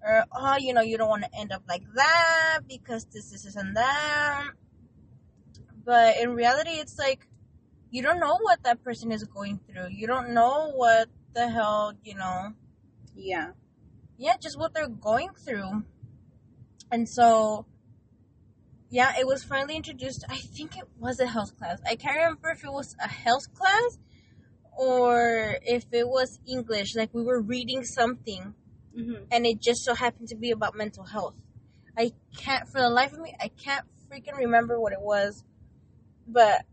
[0.05, 3.43] or oh, you know, you don't want to end up like that because this, this,
[3.43, 4.51] this, and that.
[5.85, 7.27] But in reality, it's like
[7.91, 9.89] you don't know what that person is going through.
[9.91, 12.55] You don't know what the hell, you know,
[13.15, 13.51] Yeah.
[14.17, 15.85] yeah, just what they're going through.
[16.91, 17.67] And so,
[18.91, 20.25] yeah, it was finally introduced.
[20.29, 21.81] I think it was a health class.
[21.87, 23.99] I can't remember if it was a health class
[24.77, 26.95] or if it was English.
[26.95, 28.55] Like we were reading something
[28.97, 29.25] Mm-hmm.
[29.33, 31.35] and it just so happened to be about mental health.
[31.99, 35.43] I can't, for the life of me, I can't freaking remember what it was.
[36.29, 36.65] But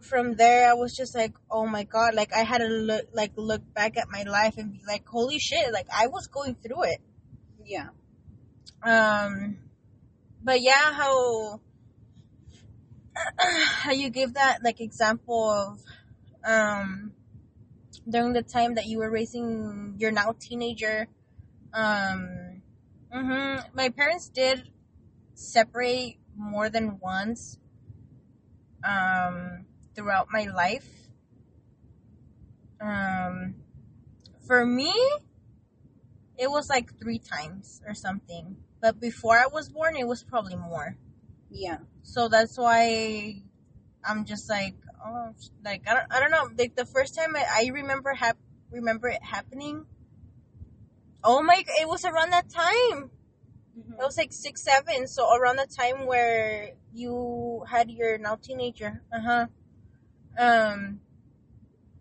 [0.00, 3.32] from there, I was just like, oh my god, like I had to look, like
[3.36, 6.84] look back at my life and be like, holy shit, like I was going through
[6.84, 7.00] it.
[7.64, 7.88] Yeah.
[8.82, 9.58] Um,
[10.42, 11.60] but yeah, how
[13.38, 15.80] how you give that like example of
[16.44, 17.12] um
[18.08, 21.08] during the time that you were raising your now teenager.
[21.72, 22.62] Um,
[23.14, 24.68] mhm, my parents did
[25.34, 27.58] separate more than once.
[28.82, 30.88] Um, throughout my life.
[32.80, 33.56] Um,
[34.46, 34.94] for me,
[36.38, 38.56] it was like three times or something.
[38.80, 40.96] But before I was born, it was probably more.
[41.50, 41.78] Yeah.
[42.02, 43.42] So that's why
[44.02, 44.74] I'm just like,
[45.04, 46.48] oh, like I don't, I don't know.
[46.56, 48.38] Like the first time I, I remember hap-
[48.70, 49.84] remember it happening.
[51.22, 51.62] Oh my!
[51.78, 53.10] It was around that time.
[53.78, 53.92] Mm-hmm.
[54.00, 55.06] It was like six, seven.
[55.06, 59.02] So around the time where you had your now teenager.
[59.12, 59.46] Uh huh.
[60.38, 61.00] Um,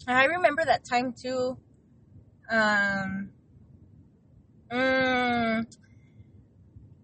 [0.07, 1.57] I remember that time too.
[2.49, 3.31] Um.
[4.71, 5.65] Mm,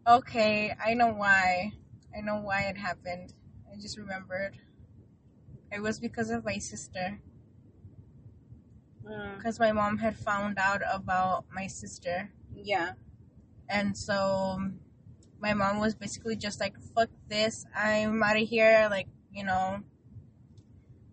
[0.08, 1.74] okay, I know why.
[2.16, 3.34] I know why it happened.
[3.72, 4.58] I just remembered.
[5.72, 7.20] It was because of my sister.
[9.06, 12.32] Mm, Because my mom had found out about my sister.
[12.56, 12.94] yeah.
[13.70, 14.60] And so
[15.40, 18.88] my mom was basically just like, fuck this, I'm out of here.
[18.90, 19.84] Like, you know,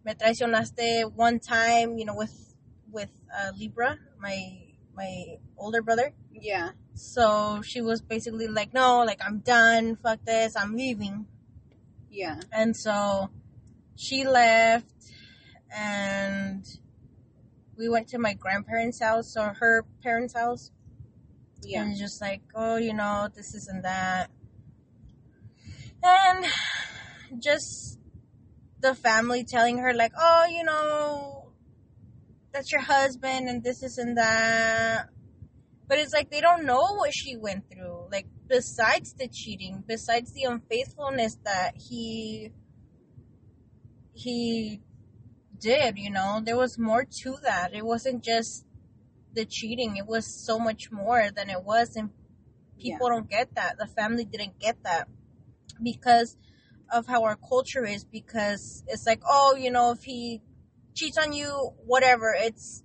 [0.05, 2.55] me traicionaste one time, you know, with,
[2.91, 4.59] with uh, Libra, my,
[4.95, 6.13] my older brother.
[6.33, 6.71] Yeah.
[6.95, 11.27] So she was basically like, no, like, I'm done, fuck this, I'm leaving.
[12.11, 12.41] Yeah.
[12.53, 13.31] And so
[13.97, 14.87] she left
[15.75, 16.67] and
[17.79, 20.71] we went to my grandparents' house or her parents' house.
[21.63, 21.85] Yeah.
[21.85, 24.31] And just like, oh, you know, this isn't that.
[26.03, 26.45] And
[27.41, 27.92] just
[28.83, 31.53] the family telling her, like, oh, you know,
[32.53, 35.09] that's your husband and this isn't that.
[35.89, 38.09] But it's like they don't know what she went through.
[38.11, 42.53] Like, besides the cheating, besides the unfaithfulness that he
[44.15, 44.81] he
[45.59, 47.75] did, you know, there was more to that.
[47.75, 48.65] It wasn't just
[49.35, 51.97] the cheating, it was so much more than it was.
[51.97, 52.11] And
[52.79, 53.79] people don't get that.
[53.79, 55.09] The family didn't get that
[55.83, 56.37] because
[56.93, 58.05] of how our culture is.
[58.05, 60.43] Because it's like, oh, you know, if he
[60.95, 61.49] cheats on you,
[61.87, 62.83] whatever, it's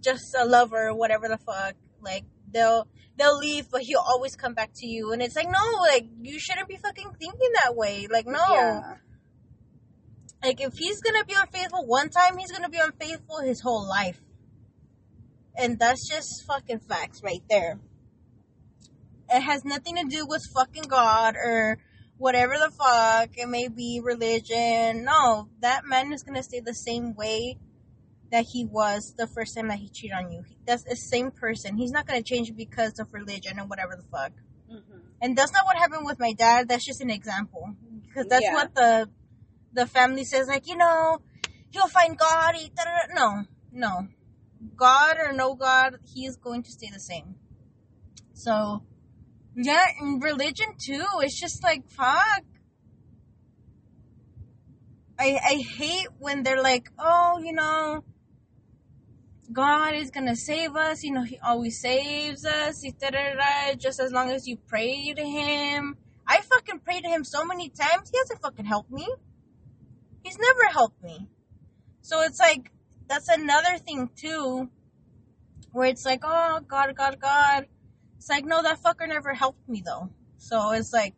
[0.00, 1.74] just a lover, whatever the fuck.
[2.00, 2.86] Like, they'll.
[3.16, 5.12] They'll leave, but he'll always come back to you.
[5.12, 8.06] And it's like, no, like, you shouldn't be fucking thinking that way.
[8.10, 8.40] Like, no.
[8.48, 8.94] Yeah.
[10.42, 14.20] Like if he's gonna be unfaithful one time, he's gonna be unfaithful his whole life.
[15.56, 17.78] And that's just fucking facts right there.
[19.28, 21.78] It has nothing to do with fucking God or
[22.20, 23.30] whatever the fuck.
[23.36, 25.04] It may be religion.
[25.04, 27.56] No, that man is gonna stay the same way
[28.30, 30.44] that he was the first time that he cheated on you.
[30.66, 31.76] That's the same person.
[31.76, 34.32] He's not gonna change because of religion and whatever the fuck.
[34.70, 35.00] Mhm.
[35.22, 36.68] And that's not what happened with my dad.
[36.68, 37.74] That's just an example.
[38.06, 38.54] Because that's Yeah.
[38.54, 39.10] what the
[39.72, 41.20] the family says, like, you know,
[41.70, 42.54] he'll find God.
[43.14, 44.08] No, no.
[44.76, 47.36] God or no God, he is going to stay the same.
[48.34, 48.82] So,
[49.64, 52.44] yeah, in religion too, it's just like, fuck.
[55.18, 58.04] I, I hate when they're like, oh, you know,
[59.52, 61.02] God is gonna save us.
[61.02, 62.82] You know, He always saves us.
[62.98, 65.96] Da, da, da, Just as long as you pray to Him.
[66.26, 68.10] I fucking prayed to Him so many times.
[68.10, 69.06] He hasn't fucking helped me.
[70.22, 71.28] He's never helped me.
[72.00, 72.70] So it's like
[73.08, 74.70] that's another thing too,
[75.72, 77.66] where it's like, oh God, God, God.
[78.20, 80.10] It's like, no, that fucker never helped me though.
[80.36, 81.14] So it's like,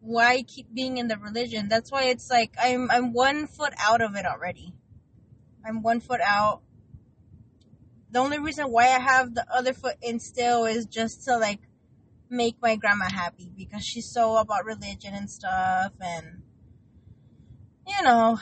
[0.00, 1.70] why keep being in the religion?
[1.70, 4.74] That's why it's like I'm I'm one foot out of it already.
[5.64, 6.60] I'm one foot out.
[8.10, 11.60] The only reason why I have the other foot in still is just to like
[12.28, 16.42] make my grandma happy because she's so about religion and stuff and
[17.86, 18.38] you know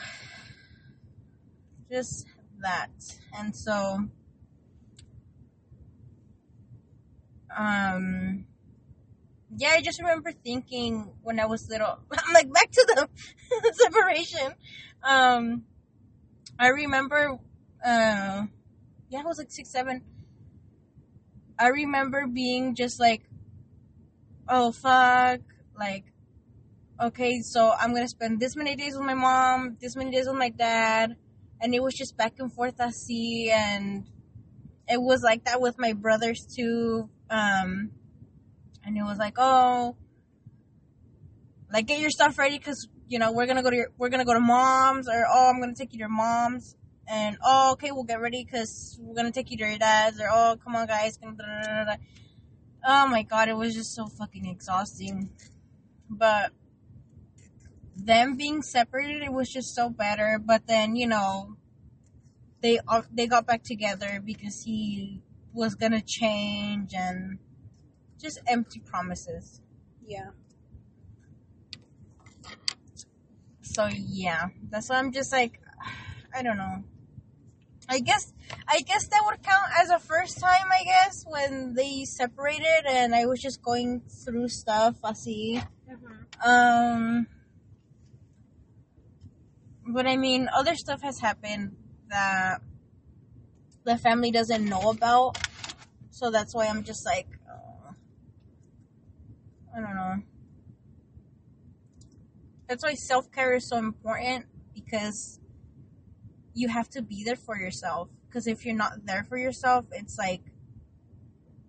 [1.89, 2.27] just
[2.59, 2.91] that.
[3.33, 4.09] And so
[7.57, 8.45] um
[9.55, 14.53] yeah, I just remember thinking when I was little I'm like back to the separation.
[15.03, 15.63] Um
[16.59, 17.37] I remember,
[17.85, 18.45] uh,
[19.09, 20.01] yeah, I was like six, seven.
[21.59, 23.23] I remember being just like,
[24.49, 25.41] oh fuck,
[25.77, 26.05] like,
[26.99, 30.35] okay, so I'm gonna spend this many days with my mom, this many days with
[30.37, 31.15] my dad,
[31.61, 34.09] and it was just back and forth I see, and
[34.87, 37.91] it was like that with my brothers too, um,
[38.85, 39.95] and it was like, oh,
[41.71, 44.25] like get your stuff ready because you know we're gonna go to your, we're gonna
[44.25, 46.75] go to mom's or oh I'm gonna take you to your mom's
[47.07, 50.27] and oh okay we'll get ready because we're gonna take you to your dad's or
[50.31, 51.19] oh come on guys
[52.87, 55.29] oh my god it was just so fucking exhausting.
[56.09, 56.51] But
[57.95, 61.57] them being separated it was just so better but then you know
[62.61, 62.79] they
[63.11, 65.21] they got back together because he
[65.57, 67.39] was gonna change and
[68.21, 69.61] just empty promises
[70.05, 70.29] Yeah.
[73.61, 75.59] so yeah that's why i'm just like
[76.33, 76.83] i don't know
[77.89, 78.33] i guess
[78.67, 83.13] i guess that would count as a first time i guess when they separated and
[83.15, 86.47] i was just going through stuff así Mhm.
[86.47, 87.27] um
[89.89, 91.75] But I mean, other stuff has happened
[92.09, 92.59] that
[93.85, 95.37] the family doesn't know about.
[96.17, 97.91] So that's why I'm just like, uh,
[99.71, 100.15] I don't know.
[102.67, 105.39] That's why self care is so important because
[106.55, 108.09] you have to be there for yourself.
[108.27, 110.41] Because if you're not there for yourself, it's like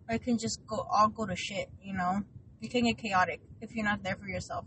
[0.09, 1.69] it can just go all go to shit.
[1.83, 2.23] You know,
[2.63, 4.65] it can get chaotic if you're not there for yourself.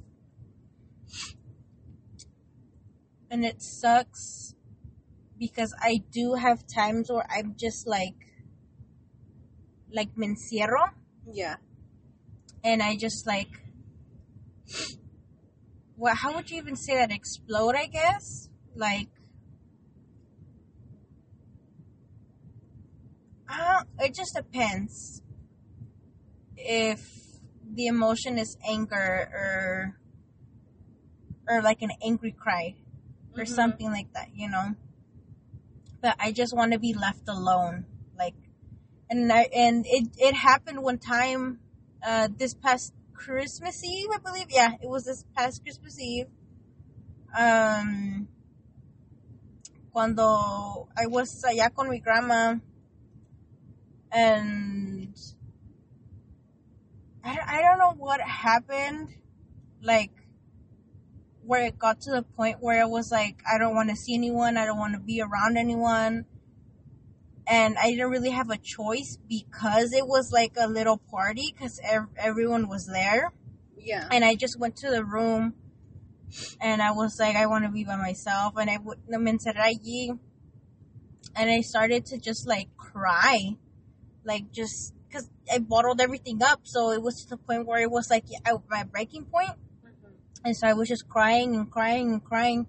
[3.32, 4.54] And it sucks
[5.40, 8.31] because I do have times where I'm just like,
[9.92, 10.92] like me encierro,
[11.32, 11.58] Yeah.
[12.64, 13.50] and I just like,
[15.96, 16.18] what?
[16.18, 17.12] How would you even say that?
[17.12, 18.50] Explode, I guess.
[18.76, 19.10] Like,
[23.50, 25.22] uh, it just depends.
[26.58, 27.10] If
[27.74, 29.98] the emotion is anger or
[31.48, 32.76] or like an angry cry
[33.36, 33.48] or Mhm.
[33.48, 34.76] something like that, you know.
[36.02, 37.86] But I just want to be left alone,
[39.12, 41.60] and I and it it happened one time,
[42.02, 44.48] uh, this past Christmas Eve, I believe.
[44.50, 46.28] Yeah, it was this past Christmas Eve.
[47.38, 48.30] Um,
[49.92, 52.56] cuando I was allá con mi grandma,
[54.14, 55.14] and
[57.22, 59.10] I I don't know what happened,
[59.82, 60.12] like
[61.46, 64.14] where it got to the point where it was like I don't want to see
[64.14, 66.26] anyone, I don't want to be around anyone.
[67.52, 71.82] And I didn't really have a choice because it was like a little party because
[71.84, 73.34] ev- everyone was there.
[73.78, 74.08] Yeah.
[74.10, 75.56] And I just went to the room
[76.62, 78.54] and I was like, I want to be by myself.
[78.56, 80.18] And I went encerré allí
[81.36, 83.58] and I started to just like cry.
[84.24, 86.62] Like just because I bottled everything up.
[86.64, 89.52] So it was to the point where it was like at my breaking point.
[89.84, 90.14] Mhm.
[90.46, 92.68] And so I was just crying and crying and crying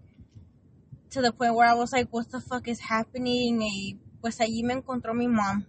[1.11, 4.01] to the point where I was like, what the fuck is happening?
[4.23, 5.67] Pues allí me encontró mi mom.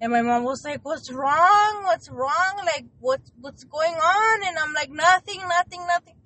[0.00, 1.82] And my mom was like, what's wrong?
[1.84, 2.56] What's wrong?
[2.64, 4.46] Like, what's, what's going on?
[4.46, 6.16] And I'm like, nothing, nothing, nothing.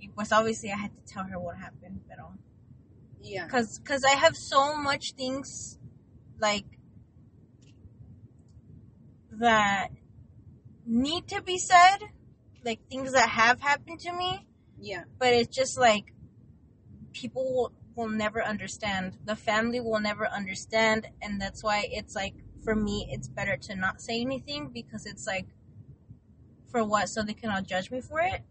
[0.00, 2.32] Y pues obviously I had to tell her what happened, pero
[3.22, 3.46] Yeah.
[3.48, 5.78] cause, cause I have so much things
[6.38, 6.66] like
[9.32, 9.88] that
[10.86, 11.98] need to be said,
[12.64, 14.46] like things that have happened to me,
[14.78, 15.04] Yeah.
[15.18, 16.12] but it's just like
[17.12, 19.18] people will, never understand.
[19.24, 23.74] The family will never understand, and that's why it's like for me, it's better to
[23.76, 25.46] not say anything because it's like
[26.66, 27.08] for what?
[27.08, 28.42] So they cannot judge me for it.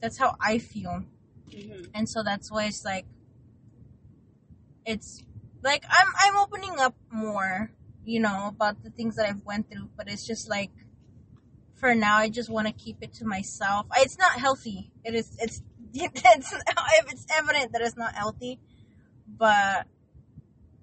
[0.00, 1.04] That's how I feel
[1.52, 3.06] hmm and so that's why it's like
[4.84, 5.22] it's
[5.62, 7.70] like i'm i'm opening up more
[8.04, 10.70] you know about the things that i've went through but it's just like
[11.74, 15.36] for now i just want to keep it to myself it's not healthy it is
[15.40, 15.62] it's
[16.14, 16.54] it's
[17.10, 18.58] it's evident that it's not healthy
[19.26, 19.86] but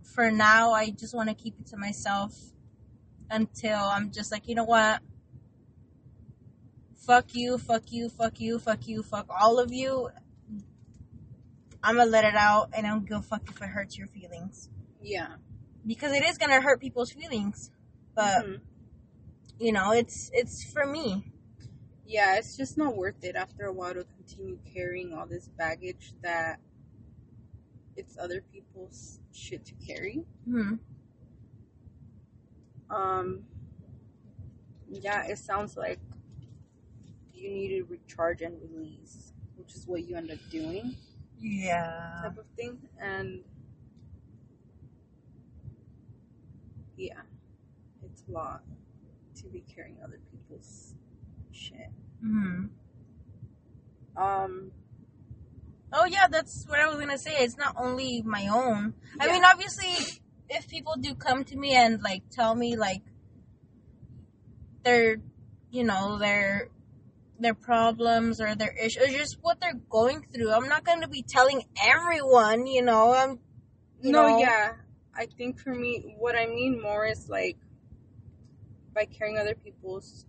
[0.04, 2.36] for now i just want to keep it to myself
[3.30, 5.02] until i'm just like you know what
[6.96, 10.10] fuck you fuck you fuck you fuck you fuck all of you
[11.86, 14.08] I'm gonna let it out, and I don't give a fuck if it hurts your
[14.08, 14.70] feelings
[15.02, 15.36] Yeah.
[15.86, 17.72] because it is gonna hurt people's feelings.
[18.16, 18.62] But Mhm.
[19.60, 21.33] you know, it's it's for me.
[22.06, 26.14] Yeah, it's just not worth it after a while to continue carrying all this baggage
[26.22, 26.60] that
[27.96, 30.24] it's other people's shit to carry.
[30.46, 30.76] Hmm.
[32.90, 33.44] Um,
[34.90, 36.00] yeah, it sounds like
[37.34, 40.96] you need to recharge and release, which is what you end up doing,
[41.40, 42.20] Yeah.
[42.24, 42.78] type of thing.
[43.00, 43.44] And
[46.98, 47.22] yeah,
[48.04, 48.62] it's a lot
[49.36, 50.94] to be carrying other people's
[51.54, 51.90] shit.
[52.22, 52.66] Hmm.
[54.16, 54.72] Um,
[55.96, 57.36] Oh yeah, that's what I was gonna say.
[57.38, 58.96] It's not only my own.
[59.20, 63.04] I mean, obviously, if people do come to me and like tell me like
[64.84, 65.18] their,
[65.70, 66.70] you know, their
[67.40, 71.62] their problems or their issues, just what they're going through, I'm not gonna be telling
[71.86, 72.66] everyone.
[72.66, 73.40] You know, I'm.
[74.02, 74.72] You no, know, yeah.
[75.16, 77.58] I think for me, what I mean more is like
[78.96, 80.26] by carrying other people's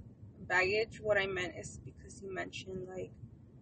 [0.48, 1.00] baggage.
[1.00, 3.10] What I meant is because you mentioned like,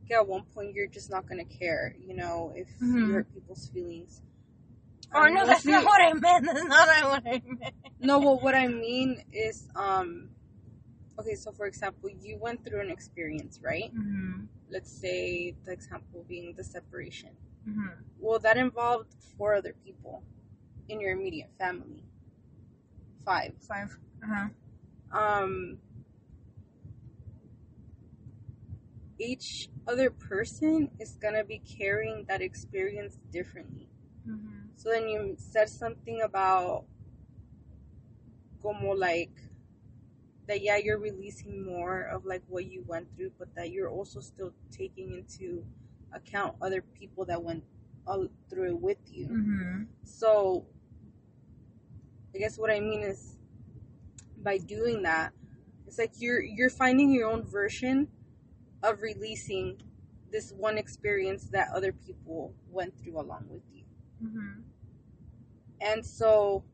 [0.09, 3.07] yeah, at one point you're just not gonna care, you know, if Mhm.
[3.07, 4.23] you hurt people's feelings.
[5.15, 6.45] Or Um, no, that's not what I meant.
[6.47, 7.75] That's not what I meant.
[8.01, 10.31] No, well, what I mean is, um,
[11.19, 13.95] okay, so for example, you went through an experience, right?
[13.95, 14.47] Mm-hmm.
[14.71, 17.31] Let's say the example being the separation.
[17.69, 17.89] Mm-hmm.
[18.21, 20.23] Well, that involved four other people
[20.89, 22.03] in your immediate family.
[23.25, 23.53] Five.
[23.61, 23.99] Five.
[24.23, 24.49] Uh huh.
[25.19, 25.79] Um,
[29.19, 33.89] each other person is gonna be carrying that experience differently.
[34.27, 34.71] Mhm.
[34.77, 36.87] So then you said something about
[38.63, 39.31] como like
[40.47, 44.21] that yeah you're releasing more of like what you went through but that you're also
[44.21, 45.65] still taking into
[46.13, 47.65] account other people that went
[48.07, 49.29] all through it with you.
[49.29, 49.87] Mhm.
[50.05, 50.67] So
[52.35, 53.37] I guess what I mean is
[54.37, 55.33] by doing that
[55.87, 58.09] it's like you're you're finding your own version
[58.83, 59.81] of releasing
[60.31, 63.85] this one experience that other people went through along with you.
[64.23, 64.63] Mhm.
[65.81, 66.65] And so,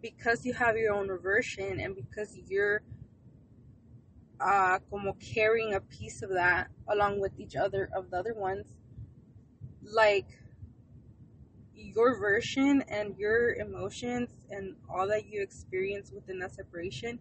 [0.00, 2.82] because you have your own version and because you're
[4.40, 8.76] uh, como carrying a piece of that along with each other of the other ones,
[9.82, 10.26] like
[11.74, 17.18] your version and your emotions and all that you experience within that separation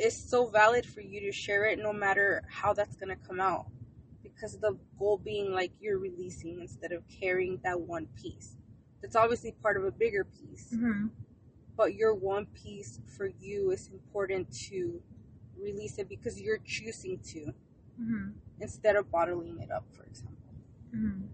[0.00, 3.40] is so valid for you to share it no matter how that's going to come
[3.40, 3.66] out.
[4.22, 8.56] Because the goal being like you're releasing instead of carrying that one piece
[9.02, 11.10] that's obviously part of a bigger piece Mhm.
[11.76, 15.02] but your one piece for you is important to
[15.58, 17.52] release it because you're choosing to
[17.98, 18.34] Mhm.
[18.60, 20.54] instead of bottling it up for example
[20.94, 21.28] Mhm.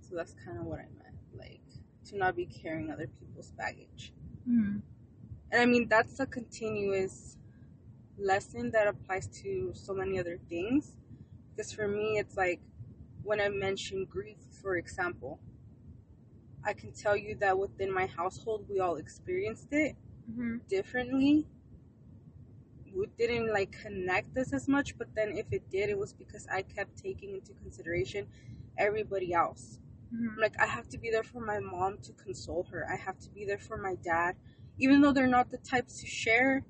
[0.00, 1.60] so that's kind of what i meant like
[2.06, 4.12] to not be carrying other people's baggage
[4.48, 4.80] Mhm.
[5.52, 7.38] And i mean that's a continuous
[8.18, 10.96] lesson that applies to so many other things
[11.50, 12.60] because for me it's like
[13.24, 15.40] when i mention grief for example
[16.64, 19.96] i can tell you that within my household we all experienced it
[20.30, 20.60] Mhm.
[20.68, 21.46] differently.
[22.94, 26.46] We didn't like connect us as much, but then if it did, it was because
[26.48, 28.28] I kept taking into consideration
[28.78, 29.80] everybody else.
[30.14, 30.36] Mhm.
[30.38, 32.86] Like I have to be there for my mom to console her.
[32.90, 34.36] I have to be there for my dad,
[34.82, 36.64] even though they're not the types to share,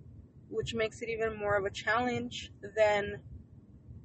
[0.51, 2.53] which makes it even more of a challenge.
[2.77, 3.21] Then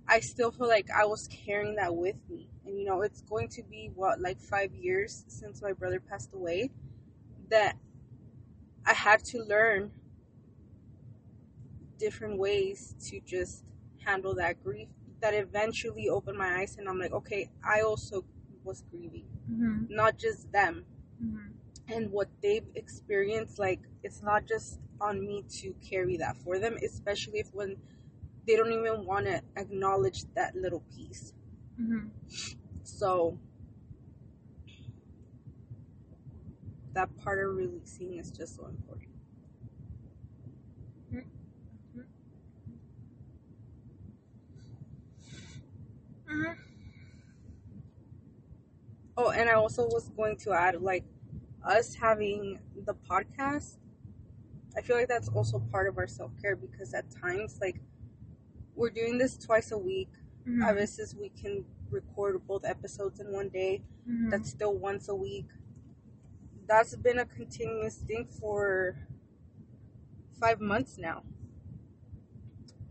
[0.07, 3.49] I still feel like I was carrying that with me, and you know, it's going
[3.49, 6.71] to be what like five years since my brother passed away.
[7.49, 7.75] That
[8.85, 9.91] I had to learn
[11.97, 13.65] different ways to just
[14.05, 14.87] handle that grief
[15.19, 18.23] that eventually opened my eyes and I'm like, okay, I also
[18.63, 19.89] was grieving, Mhm.
[19.89, 20.85] not just them
[21.21, 21.56] Mhm.
[21.89, 23.59] And what they've experienced.
[23.59, 27.77] Like, it's not just on me to carry that for them, especially if when
[28.47, 31.33] they don't even want to acknowledge that little piece.
[31.79, 32.09] Mhm.
[32.83, 33.37] So,
[36.93, 39.09] that part of releasing is just so important.
[46.27, 46.57] Mhm.
[49.17, 51.03] Oh, and I also was going to add, like,
[51.67, 53.77] us having the podcast,
[54.75, 57.79] I feel like that's also part of our self care because at times, like,
[58.75, 60.09] we're doing this twice a week.
[60.45, 60.69] Mhm.
[60.69, 63.81] A veces we can record both episodes in one day.
[64.07, 64.29] Mhm.
[64.29, 65.47] That's still once a week.
[66.67, 68.97] That's been a continuous thing for
[70.39, 71.23] five months now.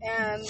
[0.01, 0.43] And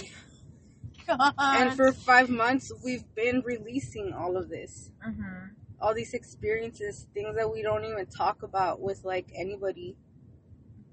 [1.05, 1.33] God.
[1.37, 4.91] and for five months we've been releasing all of this.
[5.05, 5.51] Mhm.
[5.79, 9.95] All these experiences, things that we don't even talk about with like anybody,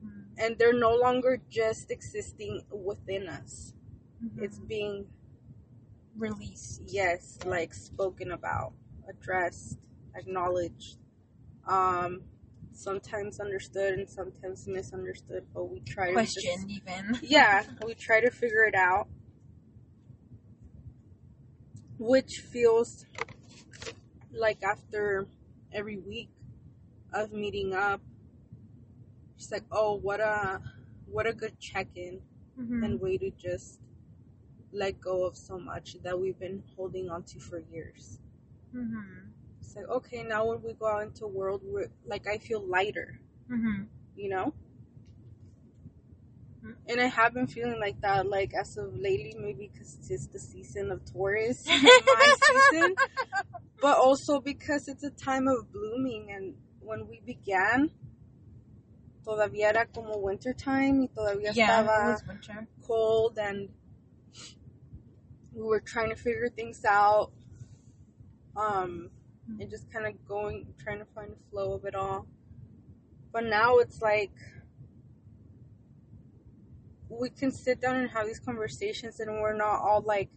[0.04, 0.24] Mhm.
[0.38, 3.72] and they're no longer just existing within us.
[4.22, 4.42] Mhm.
[4.42, 5.08] It's being
[6.16, 6.82] released.
[6.86, 8.72] yes, like spoken about,
[9.08, 9.78] addressed,
[10.14, 10.98] acknowledged,
[11.66, 12.22] um,
[12.72, 15.46] sometimes understood and sometimes misunderstood.
[15.54, 17.18] But we try to just- Questioned even.
[17.22, 19.08] yeah, we try to figure it out,
[21.98, 23.06] which feels
[24.36, 25.26] like after
[25.72, 26.28] every week
[27.12, 28.00] of meeting up,
[29.36, 30.60] it's like, oh, what a
[31.06, 32.20] what a good check-in
[32.58, 32.84] Mhm.
[32.84, 33.80] and way to just
[34.72, 38.18] let go of so much that we've been holding on to for years.
[38.74, 39.30] Mhm.
[39.60, 43.20] It's like, okay, now when we go out into world, we're like, I feel lighter,
[43.48, 43.86] Mhm.
[44.16, 44.52] you know.
[46.64, 46.76] Mhm.
[46.88, 50.38] And I have been feeling like that, like as of lately, maybe because it's the
[50.38, 52.94] season of Taurus, my season,
[53.84, 56.32] but also because it's a time of blooming.
[56.34, 57.90] And when we began,
[59.26, 62.66] todavía era como winter time y todavía yeah, estaba it was winter.
[62.86, 63.68] cold, and
[65.52, 67.30] we were trying to figure things out.
[68.56, 69.10] Um,
[69.60, 72.26] and just kind of going, trying to find the flow of it all.
[73.34, 74.32] But now it's like
[77.10, 80.30] we can sit down and have these conversations, and we're not all like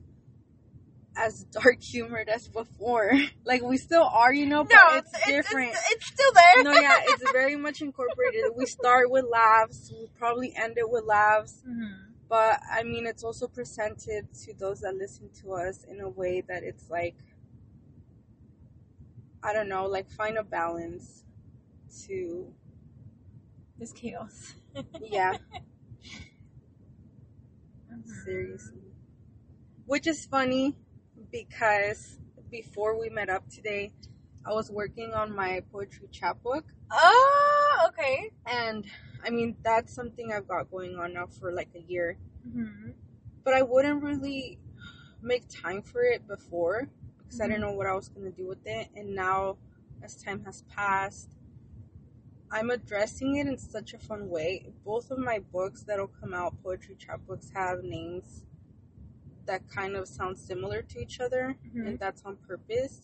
[1.18, 3.12] as dark humored as before.
[3.46, 5.72] like we still are, you know, but it's, different.
[5.72, 6.64] It's, it's still there.
[6.64, 8.52] no, yeah, it's very much incorporated.
[8.56, 9.92] We start with laughs.
[9.92, 11.62] We probably end it with laughs.
[11.68, 11.96] Mhm.
[12.30, 16.42] But I mean, it's also presented to those that listen to us in a way
[16.48, 17.16] that it's like,
[19.42, 21.24] I don't know, like find a balance
[22.06, 22.52] to,
[23.80, 24.56] This chaos.
[25.02, 25.38] yeah,
[28.26, 28.82] seriously.
[29.86, 30.76] Which is funny
[31.32, 32.20] because
[32.50, 33.92] before we met up today,
[34.46, 36.66] I was working on my poetry chapbook.
[36.92, 38.32] Oh, okay.
[38.46, 38.86] And
[39.26, 42.18] I mean, that's something I've got going on now for like a year.
[42.48, 42.92] Mm-hmm.
[43.44, 44.60] But I wouldn't really
[45.22, 47.50] make time for it before because I Mhm.
[47.50, 48.90] didn't know what I was going to do with it.
[48.96, 49.58] And now,
[50.02, 51.38] as time has passed,
[52.50, 54.72] I'm addressing it in such a fun way.
[54.86, 58.44] Both of my books that'll come out, poetry chapbooks, have names
[59.48, 61.88] that kind of sound similar to each other, Mhm.
[61.88, 63.02] and that's on purpose.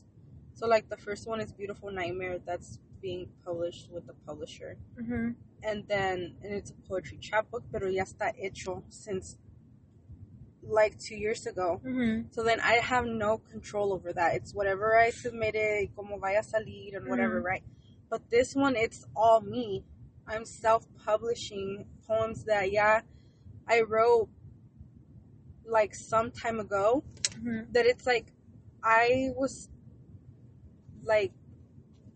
[0.53, 5.31] So, like, the first one is Beautiful Nightmare, that's being published with the publisher Mm-hmm.
[5.63, 9.37] and then and it's a poetry chapbook, pero ya está hecho since
[10.61, 11.81] like two years ago.
[11.83, 12.27] Mm-hmm.
[12.31, 14.35] So then I have no control over that.
[14.35, 17.45] It's whatever I submitted, como vaya a salir, and whatever, Mhm.
[17.45, 17.63] right?
[18.09, 19.83] But this one, it's all me.
[20.25, 23.01] I'm self-publishing poems that yeah,
[23.67, 24.29] I wrote
[25.67, 27.03] like some time ago.
[27.31, 27.71] Mm-hmm.
[27.71, 28.33] That it's like
[28.83, 29.69] I was
[31.03, 31.31] like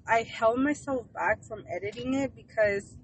[0.08, 2.98] I held myself back from editing it because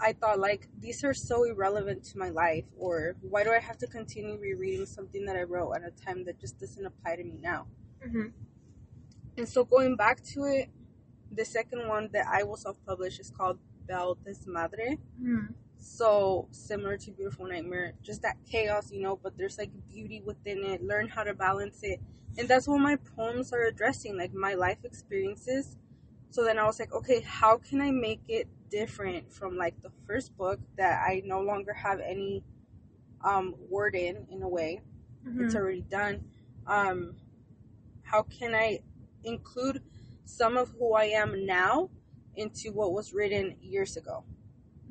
[0.00, 3.78] I thought like these are so irrelevant to my life or why do I have
[3.78, 7.24] to continue rereading something that I wrote at a time that just doesn't apply to
[7.24, 7.66] me now.
[8.06, 8.28] Mm-hmm.
[9.36, 10.68] And so going back to it,
[11.30, 14.98] the second one that I will self-publish is called Belle Desmadre.
[15.20, 15.52] Mm-hmm.
[15.84, 20.64] So similar to Beautiful Nightmare, just that chaos, you know, but there's like beauty within
[20.64, 20.82] it.
[20.82, 22.00] Learn how to balance it.
[22.38, 25.76] And that's what my poems are addressing, like my life experiences.
[26.30, 29.90] So then I was like, okay, how can I make it different from like the
[30.06, 32.42] first book that I no longer have any
[33.22, 34.80] um word in in a way.
[35.38, 36.24] It's already done.
[36.66, 37.16] Um
[38.04, 38.80] how can I
[39.22, 39.82] include
[40.24, 41.90] some of who I am now
[42.34, 44.24] into what was written years ago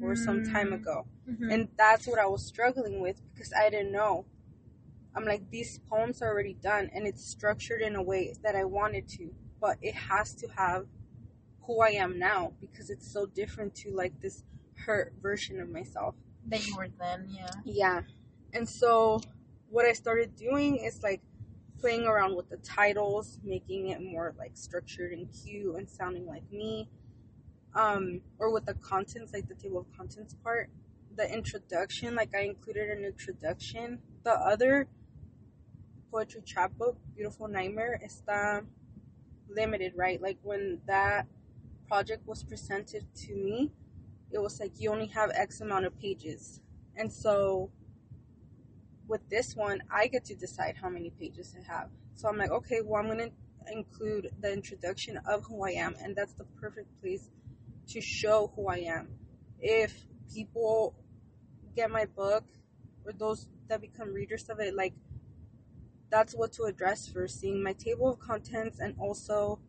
[0.04, 0.74] or some time Mm.
[0.76, 1.06] ago?
[1.30, 1.49] Mm-hmm.
[1.51, 4.26] And that's what I was struggling with because I didn't know.
[5.16, 8.64] I'm like, these poems are already done and it's structured in a way that I
[8.66, 10.88] wanted to, but it has to have
[11.64, 14.43] who I am now because it's so different to like this
[14.76, 16.16] hurt version of myself.
[16.47, 17.51] that you were then, yeah.
[17.64, 18.01] Yeah.
[18.54, 19.22] And so
[19.70, 21.22] what I started doing is like
[21.80, 26.43] playing around with the titles, making it more like structured and cute and sounding like
[26.51, 26.89] me.
[27.76, 30.69] Um, or with the contents, like the table of contents part.
[31.15, 33.99] The introduction, like I included an introduction.
[34.24, 34.88] The other
[36.11, 38.65] poetry chapbook, Beautiful Nightmare, está
[39.49, 40.21] limited, right?
[40.21, 41.28] Like when that
[41.88, 43.71] project was presented to me,
[44.32, 46.61] it was like you only have X amount of pages.
[46.95, 47.69] And so
[49.07, 51.89] with this one, I get to decide how many pages I have.
[52.15, 53.32] So I'm like, okay, well, I'm going to
[53.71, 57.30] include the introduction of who I am, and that's the perfect place
[57.89, 59.09] to show who I am.
[59.59, 60.95] If people
[61.75, 62.43] get my book,
[63.05, 64.93] or those that become readers of it, like,
[66.09, 69.59] that's what to address first seeing my table of contents and also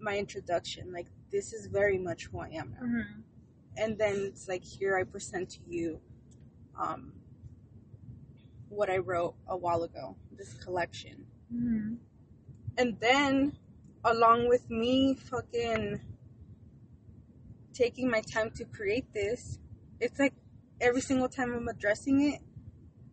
[0.00, 0.92] my introduction.
[0.92, 3.20] Like, this is very much who I am now Mm-hmm.
[3.76, 6.00] and then it's like here I present to you
[6.78, 7.12] um,
[8.68, 11.94] what I wrote a while ago, this collection, Mm-hmm.
[12.78, 13.52] and then
[14.04, 16.00] along with me fucking
[17.80, 19.58] taking my time to create this,
[20.00, 20.34] it's like
[20.80, 22.40] every single time I'm addressing it,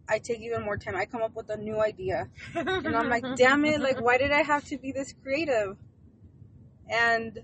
[0.09, 0.95] I take even more time.
[0.95, 4.31] I come up with a new idea, and I'm like, damn it, like why did
[4.31, 5.77] I have to be this creative?
[6.89, 7.39] And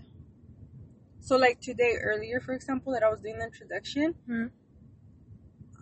[1.21, 4.51] so like today earlier, for example, that I was doing the introduction, Mhm.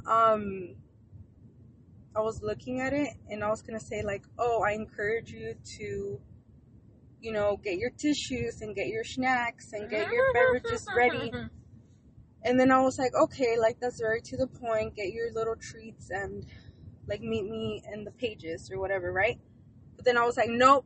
[0.06, 0.76] um,
[2.16, 5.56] I was looking at it and I was gonna say like, oh, I encourage you
[5.78, 6.20] to,
[7.22, 10.60] you know, get your tissues and get your snacks and get your mm-hmm.
[10.60, 10.98] beverages mm-hmm.
[10.98, 11.32] ready.
[11.32, 11.48] Mm-hmm.
[12.44, 14.96] And then I was like, okay, like that's very to the point.
[14.96, 16.46] Get your little treats and
[17.08, 19.40] like meet me in the pages or whatever, right?
[19.96, 20.86] But then I was like, nope,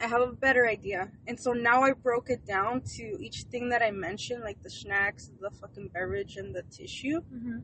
[0.00, 1.10] I have a better idea.
[1.26, 4.70] And so now I broke it down to each thing that I mentioned, like the
[4.70, 7.20] snacks, the fucking beverage, and the tissue.
[7.20, 7.58] Mm-hmm.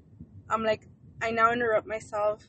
[0.50, 0.88] I'm like,
[1.22, 2.42] I now interrupt myself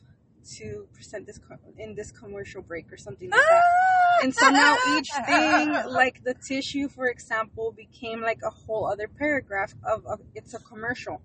[0.58, 3.62] to present this co- in this commercial break or something like that.
[3.64, 3.99] Ah!
[4.22, 9.08] And so now each thing, like the tissue, for example, became like a whole other
[9.08, 11.22] paragraph of a, it's a commercial.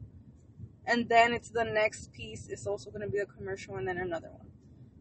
[0.86, 3.98] And then it's the next piece is also going to be a commercial and then
[3.98, 4.46] another one.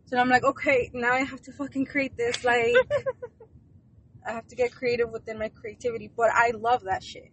[0.06, 2.44] So I'm like, okay, now I have to fucking create this.
[2.44, 2.76] Like,
[4.28, 6.10] I have to get creative within my creativity.
[6.16, 7.32] But I love that shit.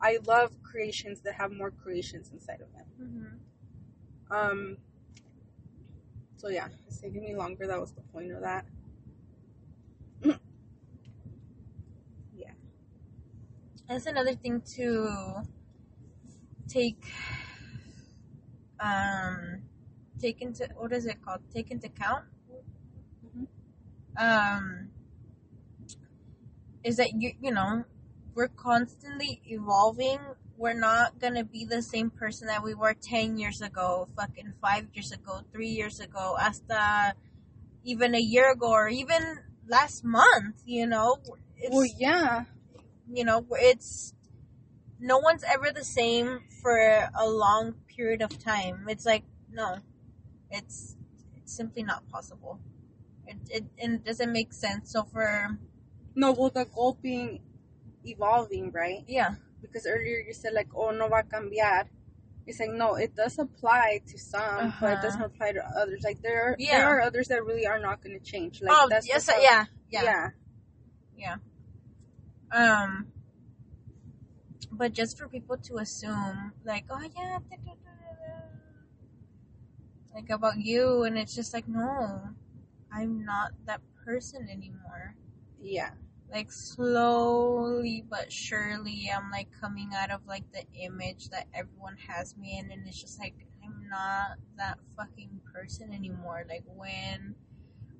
[0.00, 2.86] I love creations that have more creations inside of them.
[3.00, 4.34] Mm-hmm.
[4.34, 4.76] Um.
[6.36, 7.66] So yeah, it's taking me longer.
[7.66, 8.64] That was the point of that.
[12.34, 12.52] yeah.
[13.90, 15.42] That's another thing to
[16.68, 17.02] take
[18.78, 19.62] um
[20.20, 21.40] take into what is it called?
[21.52, 22.24] Take into account.
[23.26, 23.46] Mhm.
[24.16, 24.90] Um
[26.84, 27.84] is that you you know,
[28.36, 30.20] we're constantly evolving.
[30.56, 34.86] We're not gonna be the same person that we were ten years ago, fucking five
[34.94, 37.14] years ago, three years ago, hasta
[37.82, 41.16] even a year ago or even last month, you know.
[41.58, 42.44] It's, Well, yeah.
[43.12, 44.14] You know it's
[45.00, 46.76] no one's ever the same for
[47.14, 49.78] a long period of time it's like no
[50.50, 50.96] it's
[51.36, 52.58] it's simply not possible
[53.26, 55.56] it, it, it doesn't make sense so for
[56.14, 57.40] No, well, the goal being
[58.04, 59.04] evolving, right?
[59.06, 61.86] yeah Because earlier you said like, oh, no va a cambiar.
[62.46, 65.02] It's like no, it does apply to some, but it Uh-huh.
[65.02, 66.02] doesn't apply to others.
[66.02, 66.78] Like there, are, Yeah.
[66.78, 68.60] there are others that really are not going to change.
[68.60, 70.30] Like oh that's yes yeah, yeah
[71.16, 71.36] yeah,
[72.52, 73.06] um
[74.72, 78.42] but just for people to assume like oh yeah da, da, da, da, da,"
[80.14, 82.20] like about you and it's just like no
[82.92, 85.14] i'm not that person anymore
[85.60, 85.90] yeah.
[86.32, 92.36] like slowly but surely I'm like coming out of like the image that everyone has
[92.36, 93.34] me in and it's just like
[93.64, 96.44] I'm not that fucking person anymore.
[96.48, 97.34] Like when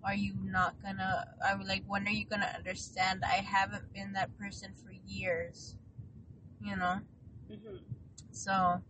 [0.05, 4.13] are you not gonna I was like when are you gonna understand I haven't been
[4.15, 5.77] that person for years.
[6.63, 7.01] You know?
[7.49, 7.77] hmm
[8.31, 8.83] So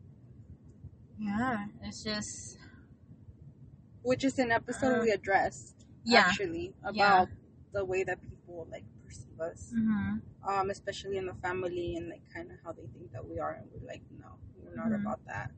[1.18, 2.58] yeah, it's just
[4.02, 6.26] Which is an episode Uh, we addressed yeah.
[6.28, 7.34] actually about Yeah.
[7.72, 12.22] the way that people like perceive us, hmm um, especially in the family and like
[12.32, 14.26] kind of how they think that we are, and we're like, no,
[14.64, 15.02] we're not Mhm.
[15.02, 15.50] about that.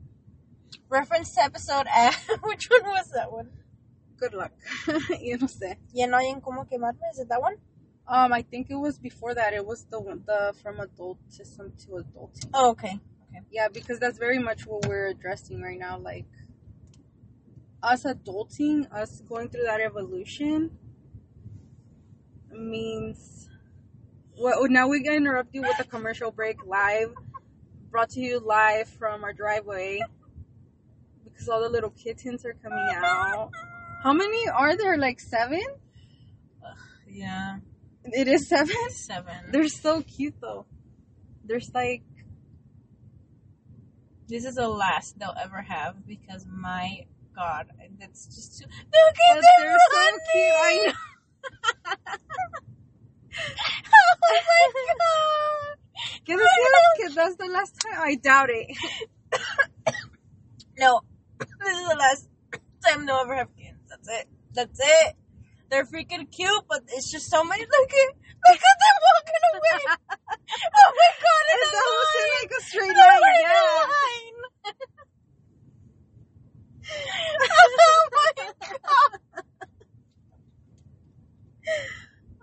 [0.89, 2.27] Reference to episode F.
[2.43, 3.49] Which one was that one?
[4.23, 4.53] Good luck,
[5.19, 5.47] you know.
[5.47, 5.77] Say.
[5.91, 7.57] Ya no hayan como quemarme, is it that one?
[8.07, 9.51] Um, I think it was before that.
[9.51, 12.49] It was the one, the from adultism to adulting.
[12.53, 13.01] Oh, okay.
[13.51, 15.97] Yeah, because that's very much what we're addressing right now.
[15.97, 16.25] Like
[17.83, 20.71] us adulting, us going through that evolution
[22.49, 23.49] means.
[24.39, 27.13] Well, now we gotta interrupt you with a commercial break live,
[27.91, 29.99] brought to you live from our driveway
[31.25, 33.51] because all the little kittens are coming out.
[34.03, 34.97] How many are there?
[34.97, 35.63] Like seven?
[37.07, 37.59] Yeah.
[38.03, 38.75] It is seven.
[38.89, 39.35] Seven.
[39.51, 40.65] They're so cute though.
[41.45, 42.03] There's like
[44.27, 47.67] This is the last they'll ever have because my god,
[47.99, 48.65] that's just too.
[48.67, 50.53] Look at them they're so cute.
[50.59, 50.93] I know.
[53.93, 55.77] oh my god!
[56.25, 57.15] Can I see those kids?
[57.15, 58.01] That's the last time.
[58.01, 58.77] I doubt it.
[60.75, 61.01] No,
[61.39, 62.27] this is the last
[62.83, 63.72] time they'll ever have kids.
[64.05, 64.27] That's it.
[64.53, 65.15] That's it.
[65.69, 67.63] They're freaking cute, but it's just so many.
[67.63, 68.15] Look at,
[68.49, 69.81] look at them walking away.
[70.75, 71.45] oh my god!
[71.53, 73.21] In that was in like a straight line.
[73.21, 73.87] were in a Yeah.
[73.95, 74.37] line.
[77.79, 79.19] oh my god!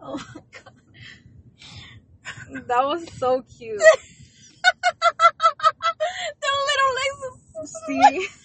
[0.02, 0.74] Oh my god.
[2.68, 3.78] That was so cute.
[6.40, 7.20] Their little legs
[7.86, 8.39] See?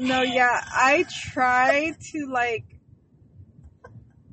[0.00, 2.64] No, yeah, I try to like.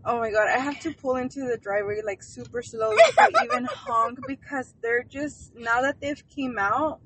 [0.05, 3.68] Oh my god, I have to pull into the driveway like super slowly to even
[3.70, 7.01] honk because they're just now that they've came out,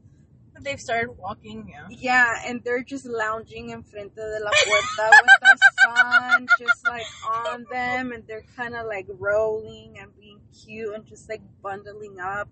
[0.60, 1.88] They've started walking, yeah.
[1.90, 7.06] yeah, and they're just lounging in frente de la puerta with the sun just like
[7.28, 12.20] on them, and they're kind of like rolling and being cute and just like bundling
[12.20, 12.48] up.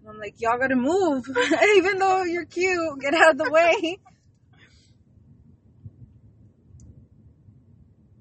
[0.00, 1.28] And I'm like, y'all gotta move,
[1.76, 3.98] even though you're cute, get out of the way.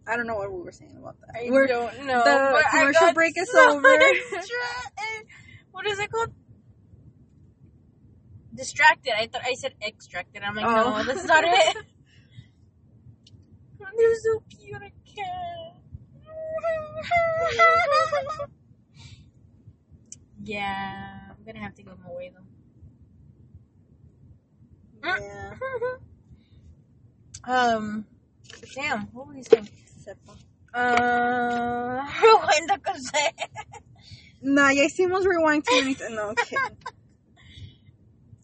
[0.07, 1.35] I don't know what we were saying about that.
[1.35, 2.23] I We're don't know.
[2.23, 3.81] the commercial break is so over.
[5.71, 6.31] what is it called?
[8.53, 9.13] Distracted.
[9.17, 10.43] I thought I said extracted.
[10.43, 10.75] I'm like, Oh.
[10.97, 11.77] no, that's not it.
[13.97, 14.75] They're so cute.
[14.81, 15.75] I can't.
[20.43, 22.31] yeah, I'm gonna have to give them away
[25.03, 25.17] though.
[25.19, 25.53] yeah.
[27.43, 28.05] Um,
[28.73, 29.69] damn, what were you saying?
[30.05, 30.33] Sepa.
[30.75, 33.25] Uh, rewind kasi.
[34.45, 36.13] Nah, ya hicimos rewind to anything.
[36.15, 36.57] No, okay.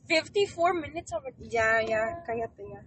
[0.10, 1.48] 54 minutes already.
[1.52, 2.82] Ya, ya, cállate ya.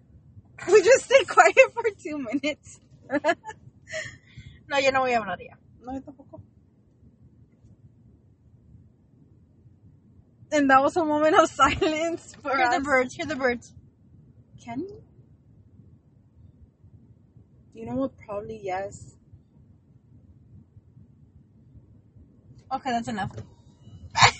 [0.68, 2.80] We just stay quiet for two minutes.
[4.66, 5.54] No, yo no voy a hablar ya.
[5.84, 6.40] No, yo tampoco.
[10.52, 12.74] And that was a moment of silence for Hear us.
[12.76, 13.14] the birds.
[13.14, 13.74] Hear the birds.
[14.64, 15.02] Can you?
[17.74, 18.16] You know what?
[18.18, 19.16] Probably yes.
[22.72, 23.32] Okay, that's enough.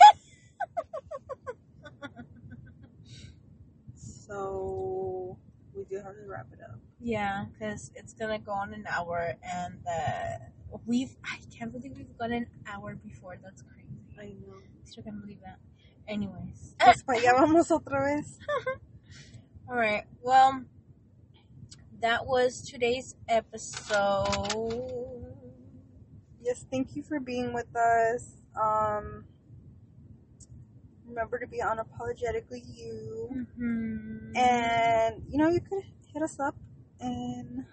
[3.97, 5.37] So
[5.74, 6.78] we do have to wrap it up.
[7.01, 12.16] Yeah, because it's gonna go on an hour, and uh, we've I can't believe we've
[12.18, 13.37] got an hour before.
[13.43, 13.89] That's crazy.
[14.18, 14.57] I know.
[14.85, 15.59] Still can't believe that.
[16.09, 18.39] Anyways, Pues para allá vamos otra vez.
[19.68, 20.05] all right.
[20.22, 20.64] Well,
[22.05, 25.24] that was today's episode.
[26.42, 28.34] Yes, thank you for being with us.
[28.55, 29.24] Um,
[31.09, 33.46] remember to be unapologetically you.
[33.59, 34.36] Mm-hmm.
[34.36, 35.82] And you know, you could
[36.12, 36.55] hit us up
[37.00, 37.64] in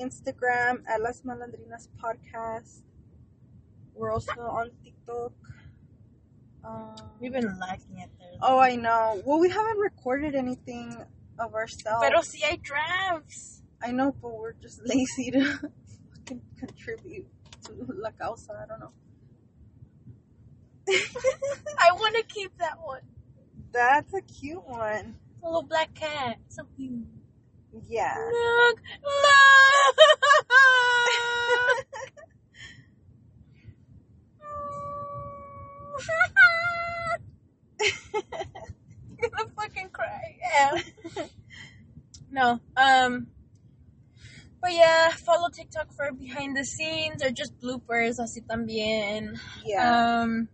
[0.00, 2.80] Instagram at Las Malandrinas Podcast.
[3.94, 5.32] We're also on TikTok.
[6.64, 8.38] Um, we've been lacking it there.
[8.40, 9.20] oh, I know.
[9.26, 10.96] Well, we haven't recorded anything
[11.38, 12.04] of ourselves.
[12.06, 13.62] Pero si hay drafts.
[13.82, 17.26] I know, but we're just lazy to fucking contribute
[17.64, 18.52] to La Causa.
[18.52, 18.92] I don't know.
[20.88, 23.02] I want to keep that one.
[23.72, 25.16] That's a cute one.
[25.40, 26.38] The little black cat.
[26.48, 27.06] So cute.
[27.88, 28.16] Yeah.
[28.16, 29.56] Look, look.
[39.22, 40.36] I'm gonna fucking cry.
[40.40, 41.24] Yeah.
[42.30, 42.60] no.
[42.76, 43.28] Um.
[44.60, 49.38] But yeah, follow TikTok for behind the scenes or just bloopers, así también.
[49.64, 50.22] Yeah.
[50.22, 50.48] Um.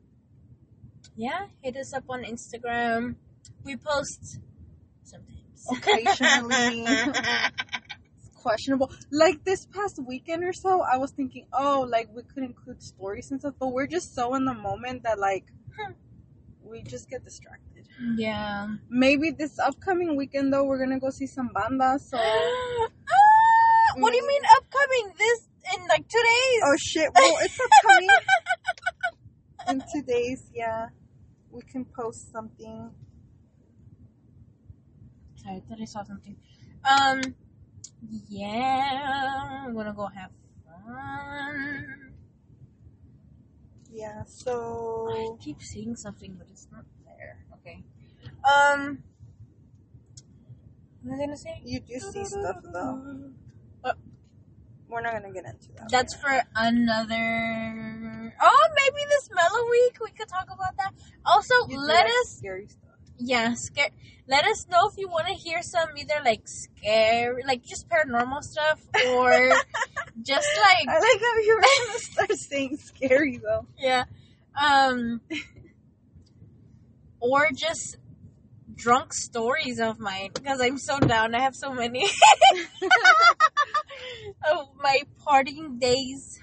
[1.17, 3.17] Yeah, hit us up on Instagram.
[3.65, 4.41] We post
[5.05, 5.67] sometimes.
[5.71, 6.87] Occasionally.
[8.45, 8.93] questionable.
[9.11, 13.31] Like this past weekend or so, I was thinking, oh, like we could include stories
[13.31, 15.47] and stuff, but we're just so in the moment that like
[16.63, 17.74] we just get distracted.
[18.17, 18.69] Yeah.
[18.89, 21.99] Maybe this upcoming weekend though, we're gonna go see some banda.
[21.99, 22.91] So Ah,
[23.97, 25.13] what do you mean upcoming?
[25.19, 26.61] This in like two days?
[26.65, 28.09] oh shit, well it's upcoming
[29.69, 30.51] in two days.
[30.55, 30.89] Yeah,
[31.51, 32.91] we can post something.
[35.37, 36.37] Sorry, I thought I saw something.
[36.85, 37.35] Um,
[38.29, 40.31] yeah, I'm gonna go have
[40.67, 42.13] fun.
[43.91, 44.25] Yeah.
[44.25, 46.85] So I keep seeing something, but it's not.
[47.67, 47.83] Okay.
[48.45, 49.03] Um,
[51.03, 51.61] what was I gonna say?
[51.65, 53.31] you do see stuff though.
[53.83, 53.97] But
[54.89, 55.91] We're not gonna get into that.
[55.91, 58.35] That's for another.
[58.41, 60.93] Oh, maybe this mellow week we could talk about that.
[61.25, 62.97] Also, You let like us scary stuff.
[63.19, 63.91] yeah scare.
[64.27, 68.43] Let us know if you want to hear some either like scary, like just paranormal
[68.43, 69.31] stuff, or
[70.23, 73.67] just like I like how you're gonna start saying scary though.
[73.79, 74.05] yeah,
[74.61, 75.21] um,
[77.25, 77.97] or just
[78.75, 81.35] drunk stories of mine because I'm so down.
[81.35, 82.05] I have so many
[84.51, 86.39] of my partying days.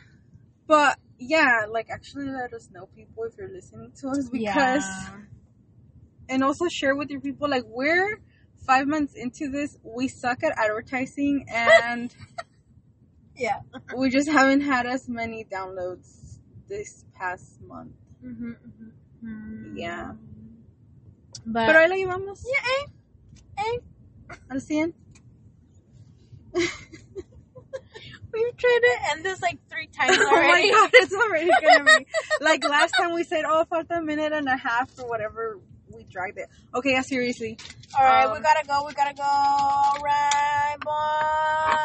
[0.68, 5.18] But yeah, like actually let us know people if you're listening to us because Yeah.
[6.30, 8.20] and also share with your people like we're
[8.66, 12.14] five months into this, we suck at advertising and
[13.36, 13.62] Yeah.
[13.96, 17.94] we just haven't had as many downloads this past month.
[18.26, 19.78] Mm-hmm, mm-hmm.
[19.78, 20.14] Yeah.
[21.46, 22.44] But Pero ahí la llevamos.
[22.44, 22.86] Yeah, eh,
[23.58, 23.80] eh.
[24.50, 24.94] Al 100.
[28.34, 30.72] We've tried to end this like three times already.
[30.74, 32.06] oh my god, it's already gonna be.
[32.40, 35.60] like last time we said, oh, for a minute and a half or whatever
[35.94, 36.48] we dragged it.
[36.74, 37.58] Okay, yeah, seriously.
[37.98, 38.86] All right, um, we gotta go.
[38.88, 39.24] We gotta go.
[39.24, 41.78] All right, bye.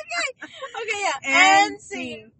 [0.00, 0.48] okay.
[0.82, 1.64] Okay, yeah.
[1.64, 2.32] End, scene.